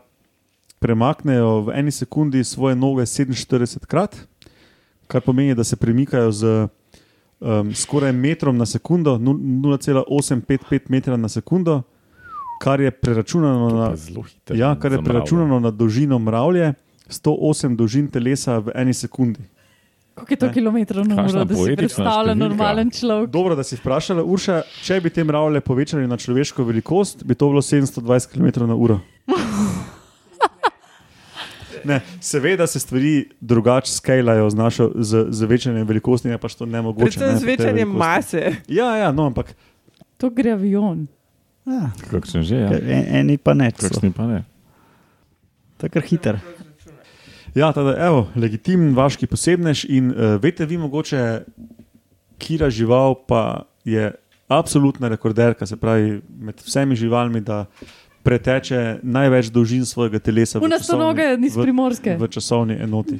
premaknejo 0.78 1.60
v 1.60 1.74
eni 1.74 1.90
sekundi 1.90 2.44
svoje 2.44 2.76
noge 2.76 3.02
47 3.02 3.86
krat, 3.86 4.16
kar 5.06 5.20
pomeni, 5.20 5.54
da 5.54 5.64
se 5.64 5.76
premikajo 5.76 6.32
z 6.32 6.68
um, 7.40 7.74
skoraj 7.74 8.12
metrom 8.12 8.56
na 8.56 8.66
sekundo, 8.66 9.18
nu- 9.18 9.34
0,855 9.34 10.80
metra 10.88 11.16
na 11.16 11.28
sekundo, 11.28 11.82
kar 12.60 12.80
je 12.80 12.90
preračunano 12.90 13.68
na, 13.70 13.94
ja, 14.54 14.76
kar 14.80 14.92
je 14.92 14.98
za 14.98 15.02
preračunano 15.02 15.60
na 15.60 15.70
dolžino 15.70 16.18
mravlje, 16.18 16.74
108 17.08 17.76
dolžin 17.76 18.08
telesa 18.08 18.58
v 18.58 18.72
eni 18.74 18.94
sekundi. 18.94 19.40
Koliko 20.16 20.32
je 20.32 20.36
to 20.38 20.46
Ne. 20.46 20.52
kilometrov 20.52 21.04
na 21.04 21.14
Kakšna 21.14 21.28
uro, 21.30 21.44
da 21.44 21.54
si 21.54 21.76
predstavlja 21.76 22.08
številka. 22.26 22.38
normalen 22.38 22.88
človek? 22.90 23.28
Dobro, 23.28 23.52
da 23.52 23.62
si 23.62 23.76
vprašala, 23.76 24.24
Urša, 24.24 24.54
če 24.80 24.96
bi 24.98 25.10
te 25.10 25.20
mravlje 25.22 25.60
povečali 25.60 26.06
na 26.06 26.16
človeško 26.16 26.64
velikost, 26.64 27.20
bi 27.22 27.34
to 27.34 27.46
bilo 27.46 27.60
720 27.60 28.00
km 28.26 28.64
na 28.64 28.74
uro. 28.74 29.00
Ne, 31.84 32.00
seveda 32.18 32.66
se 32.66 32.80
stvari 32.80 33.28
drugače 33.38 33.92
skalajo 33.92 34.50
z, 34.50 34.54
našo, 34.54 34.90
z, 34.96 35.26
z 35.30 35.42
večanjem 35.42 35.86
velikosti, 35.86 36.28
je 36.28 36.38
pač 36.38 36.54
to 36.54 36.66
nemogoče. 36.66 37.14
Predvsem 37.14 37.28
ne, 37.28 37.36
z 37.36 37.40
po 37.40 37.46
tej 37.46 37.56
večanjem 37.56 37.88
mase. 37.88 38.42
Ja, 38.68 38.96
ja, 38.96 39.12
no, 39.12 39.26
ampak 39.26 39.54
To 40.16 40.30
gre 40.30 40.50
avion. 40.50 41.06
Ja, 41.64 41.90
Kakšen 42.10 42.42
že, 42.42 42.56
ja. 42.56 42.70
en, 42.72 43.04
eni 43.20 43.36
pa 43.36 43.54
ne. 43.54 43.70
Kakšni 43.70 44.10
pa 44.10 44.26
ne. 44.26 44.40
Tako 45.76 46.00
hiter. 46.00 46.40
Ja, 47.56 47.70
tada, 47.72 47.94
evo, 47.98 48.26
legitimen 48.36 48.92
vaški 48.92 49.26
posebnež 49.26 49.86
in 49.88 50.10
uh, 50.10 50.36
veste 50.36 50.66
vi 50.66 50.76
mogoče, 50.76 51.20
kira 52.38 52.68
žival 52.70 53.14
pa 53.26 53.62
je 53.82 54.10
absolutna 54.46 55.08
rekorderka, 55.08 55.66
se 55.66 55.76
pravi 55.76 56.18
med 56.38 56.60
vsemi 56.60 56.96
živalmi, 56.96 57.40
da 57.40 57.62
preteče 58.22 58.98
največ 59.02 59.48
dolžin 59.48 59.84
svojega 59.84 60.18
telesa. 60.20 60.58
v 60.58 60.64
Una 60.64 60.76
sto 60.76 60.92
časovni- 60.92 61.00
noge 61.00 61.46
iz 61.46 61.56
v- 61.56 61.62
primorske. 61.62 62.16
V 62.16 62.28
časovni 62.28 62.76
enoti. 62.76 63.18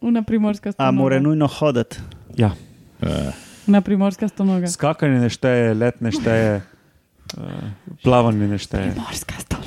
Una 0.00 0.22
primorska 0.22 0.68
A 0.68 0.72
stonoga. 0.72 0.92
mora 0.92 1.18
nujno 1.18 1.46
hoditi. 1.48 1.96
Ja. 2.36 2.52
Eh, 3.00 3.32
Una 3.66 3.80
primorska 3.80 4.28
stonoga. 4.28 4.66
Skakanje 4.68 5.20
ne 5.20 5.28
šteje, 5.28 5.74
let 5.74 6.00
ne 6.00 6.10
šteje, 6.10 6.62
uh, 7.36 7.42
plavanje 8.02 8.48
ne 8.48 8.58
šteje. 8.58 8.92
Primorska 8.92 9.34
stonoga. 9.38 9.59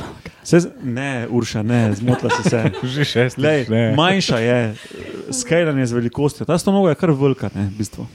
Se, 0.44 0.60
ne, 0.84 1.28
Urša, 1.30 1.64
ne, 1.64 1.94
zmotila 1.96 2.32
si 2.36 2.50
se. 2.50 2.64
Že 2.94 3.06
šest 3.06 3.38
let. 3.38 3.68
manjša 3.96 4.40
je, 4.40 4.76
skalanje 5.32 5.86
z 5.86 5.94
velikostjo. 5.94 6.46
Ta 6.46 6.58
stonoga 6.58 6.90
je 6.92 6.96
kar 6.96 7.12
velika, 7.12 7.50
ne, 7.56 7.70
v 7.72 7.78
bistvu. 7.78 8.08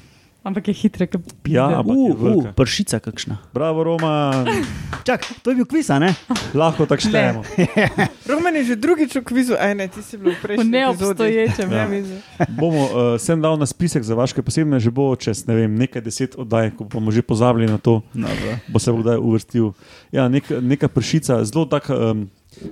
Ampak 0.48 0.72
je 0.72 0.74
hitre, 0.80 1.04
kot 1.04 1.20
Ja, 1.44 1.84
ampak 1.84 1.92
je 1.92 2.12
Uh, 2.16 2.40
uh, 2.40 2.52
pršica 2.56 3.04
kakšna. 3.04 3.36
Bravo, 3.52 3.84
Roma, 3.84 4.32
Čak, 5.08 5.44
to 5.44 5.52
je 5.52 5.60
bil 5.60 5.68
kviz, 5.68 5.92
a 5.92 6.00
ne? 6.00 6.16
lahko 6.56 6.88
tako 6.88 7.04
štejemo. 7.04 7.40
Roman 8.32 8.56
je 8.60 8.72
že 8.72 8.76
drugič 8.80 9.12
v 9.20 9.24
kvizu, 9.24 9.60
aj 9.60 9.72
ne, 9.76 9.86
ti 9.92 10.00
si 10.00 10.16
bil 10.16 10.32
v 10.32 10.36
v 10.36 10.40
prejšnjem. 10.40 10.68
neobstoječem. 10.72 11.68
Ja. 11.68 11.84
Ja. 11.84 12.48
Bomo 12.48 12.82
uh, 12.88 12.92
sem 13.20 13.36
dal 13.36 13.60
na 13.60 13.68
spisek 13.68 14.00
za 14.04 14.16
vaše 14.16 14.40
posebne, 14.40 14.80
že 14.80 14.88
bo 14.88 15.12
čez 15.16 15.44
ne 15.44 15.52
vem, 15.52 15.72
nekaj 15.76 16.00
deset 16.00 16.32
oddaj, 16.36 16.76
ko 16.76 16.88
bomo 16.88 17.12
že 17.12 17.20
pozabili 17.20 17.68
na 17.68 17.76
to, 17.76 18.00
Dobro. 18.16 18.56
bo 18.72 18.76
se 18.80 18.88
bo 18.92 19.04
kdaj 19.04 19.20
uvrstil. 19.20 19.76
Ja, 20.12 20.28
nek, 20.32 20.48
neka 20.48 20.88
pršica, 20.88 21.44
zelo 21.44 21.68
tak, 21.68 21.92
um, 21.92 22.28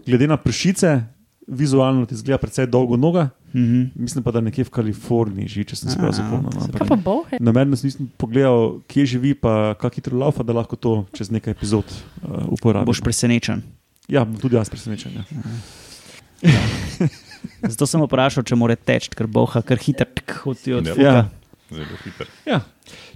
glede 0.09 0.29
na 0.29 0.41
pršice, 0.41 1.09
vizualno 1.47 2.07
ti 2.07 2.17
zgleda 2.17 2.39
precej 2.39 2.67
dolgo 2.67 2.97
noga. 2.97 3.29
Mhm. 3.55 3.83
Mislim 3.95 4.25
pa, 4.25 4.31
da 4.31 4.41
nekje 4.41 4.65
v 4.65 4.71
Kaliforniji 4.71 5.49
živi, 5.49 5.65
če 5.71 5.77
sem 5.77 5.91
se 5.91 5.99
prav 5.99 6.13
zapomnil. 6.13 6.51
no? 7.05 7.23
Namerno 7.41 7.79
nisem 7.83 8.11
pogledal, 8.19 8.81
kje 8.91 9.07
živi, 9.17 9.35
pa 9.35 9.75
kako 9.81 9.95
hitro 9.95 10.19
laufa, 10.19 10.43
da 10.43 10.53
lahko 10.53 10.77
to 10.77 11.07
čez 11.17 11.31
nekaj 11.31 11.57
epizod 11.57 11.85
uh, 11.87 12.45
uporabim. 12.53 12.87
Boš 12.87 13.01
presenečen. 13.01 13.63
Ja, 14.09 14.27
tudi 14.41 14.59
jaz 14.59 14.71
presenečen. 14.71 15.13
Ja. 15.17 15.25
Zato 17.73 17.87
sem 17.89 18.03
vprašal, 18.05 18.45
če 18.47 18.59
mora 18.59 18.77
teči, 18.77 19.11
ker 19.15 19.27
boha 19.31 19.63
kar 19.65 19.81
hitro 19.81 20.07
hodi 20.43 20.77
od 20.77 20.87
Ja. 20.87 20.95
fuka. 20.95 21.03
Ja. 21.03 21.29
Zelo 21.71 21.99
hiter. 22.05 22.29
Ja. 22.47 22.61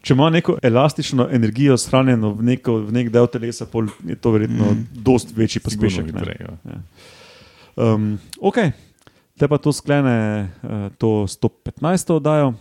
Če 0.02 0.14
ima 0.16 0.30
neko 0.30 0.56
elastično 0.62 1.28
energijo 1.30 1.76
shranjeno 1.78 2.32
v, 2.34 2.48
neko, 2.48 2.80
v 2.88 2.94
nek 2.96 3.10
del 3.14 3.28
telesa, 3.30 3.66
pol 3.70 3.90
je 4.06 4.16
to 4.18 4.32
verjetno 4.34 4.72
mm. 4.72 5.02
dost 5.06 5.30
večji 5.36 5.62
pospešek. 5.62 6.08
Sigurno 6.08 6.24
ne. 6.26 6.32
hitreje, 6.32 6.56
ja. 6.64 6.80
Um, 7.76 8.18
ok, 8.40 8.70
te 9.38 9.48
pa 9.48 9.58
to 9.58 9.72
sklene 9.72 10.50
uh, 10.62 10.88
to 10.98 11.26
115. 11.26 12.12
oddajo. 12.16 12.54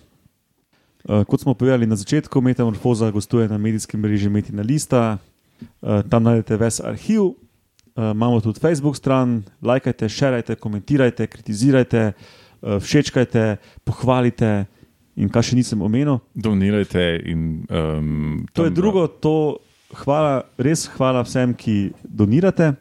Uh, 1.07 1.23
kot 1.25 1.41
smo 1.41 1.53
povedali 1.53 1.87
na 1.87 1.95
začetku, 1.95 2.41
Metamorfoza 2.41 3.11
gostuje 3.11 3.47
na 3.47 3.57
medijskem 3.57 3.99
mreži 4.01 4.29
Metina 4.29 4.61
Lista, 4.61 5.17
uh, 5.17 6.01
tam 6.09 6.23
najdete 6.27 6.57
ves 6.59 6.79
arhiv, 6.83 7.21
uh, 7.21 8.11
imamo 8.11 8.41
tudi 8.41 8.59
Facebook 8.59 8.97
stran, 8.97 9.43
lajkajte, 9.61 10.09
šerajte, 10.09 10.55
komentirajte, 10.55 11.27
kritizirajte, 11.27 12.11
uh, 12.11 12.77
všečkajte, 12.83 13.57
pohvalite 13.87 14.67
in 15.19 15.31
kaj 15.31 15.51
še 15.51 15.57
nisem 15.59 15.81
omenil. 15.81 16.19
Donirajte 16.35 17.07
in. 17.27 17.65
Um, 17.67 18.45
To 18.53 18.67
je 18.67 18.71
tam, 18.71 18.77
drugo, 18.77 19.07
to 19.07 19.59
hvala, 20.03 20.43
res 20.59 20.85
hvala 20.95 21.23
vsem, 21.25 21.55
ki 21.57 21.91
donirate, 22.03 22.73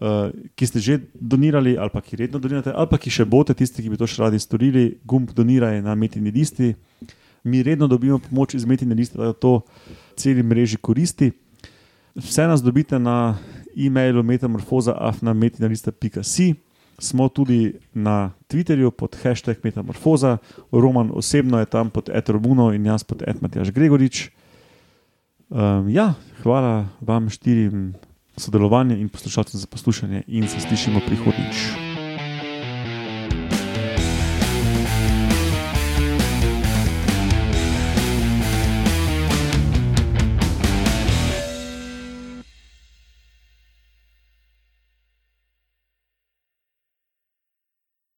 uh, 0.00 0.30
ki 0.54 0.66
ste 0.66 0.80
že 0.80 0.98
donirali, 1.14 1.76
ali 1.78 1.90
pa 1.92 2.00
ki 2.00 2.16
redno 2.16 2.38
donirate, 2.38 2.72
ali 2.72 2.88
pa 2.90 2.98
ki 2.98 3.10
še 3.10 3.24
boste, 3.24 3.54
tisti, 3.54 3.82
ki 3.82 3.90
bi 3.92 3.96
to 4.00 4.06
še 4.06 4.22
radi 4.22 4.38
storili. 4.40 4.98
Gumb 5.04 5.30
doniraj 5.36 5.82
na 5.84 5.94
metini 5.94 6.30
listi. 6.30 6.74
Mi 7.46 7.62
redno 7.62 7.86
dobimo 7.86 8.18
pomoč 8.18 8.54
iz 8.58 8.64
metine 8.66 8.94
liste, 8.94 9.18
da 9.18 9.32
to 9.32 9.60
celi 10.18 10.42
mreži 10.42 10.76
koristi. 10.76 11.32
Vse 12.16 12.46
nas 12.48 12.62
dobite 12.64 12.98
na 12.98 13.38
e-mailu 13.76 14.22
metamorfoza.afnametinalista.si. 14.22 16.54
Smo 16.98 17.28
tudi 17.28 17.74
na 17.92 18.32
Twitterju 18.48 18.90
pod 18.90 19.16
hashtag 19.20 19.56
Metamorfoza, 19.62 20.38
Roman 20.72 21.10
osebno 21.12 21.60
je 21.60 21.68
tam 21.68 21.90
pod 21.92 22.08
Ed 22.08 22.28
Romuno 22.28 22.72
in 22.72 22.86
jaz 22.86 23.04
pod 23.04 23.22
Ed 23.26 23.42
Matjaš 23.44 23.70
Gregorič. 23.70 24.30
Um, 25.52 25.88
ja, 25.92 26.14
hvala 26.42 26.88
vam 27.00 27.30
štirim 27.30 27.94
sodelovanje 28.36 29.00
in 29.00 29.08
poslušalcem 29.08 29.60
za 29.60 29.66
poslušanje, 29.66 30.22
in 30.26 30.48
se 30.48 30.60
slišimo 30.60 31.00
prihodnjič. 31.06 31.85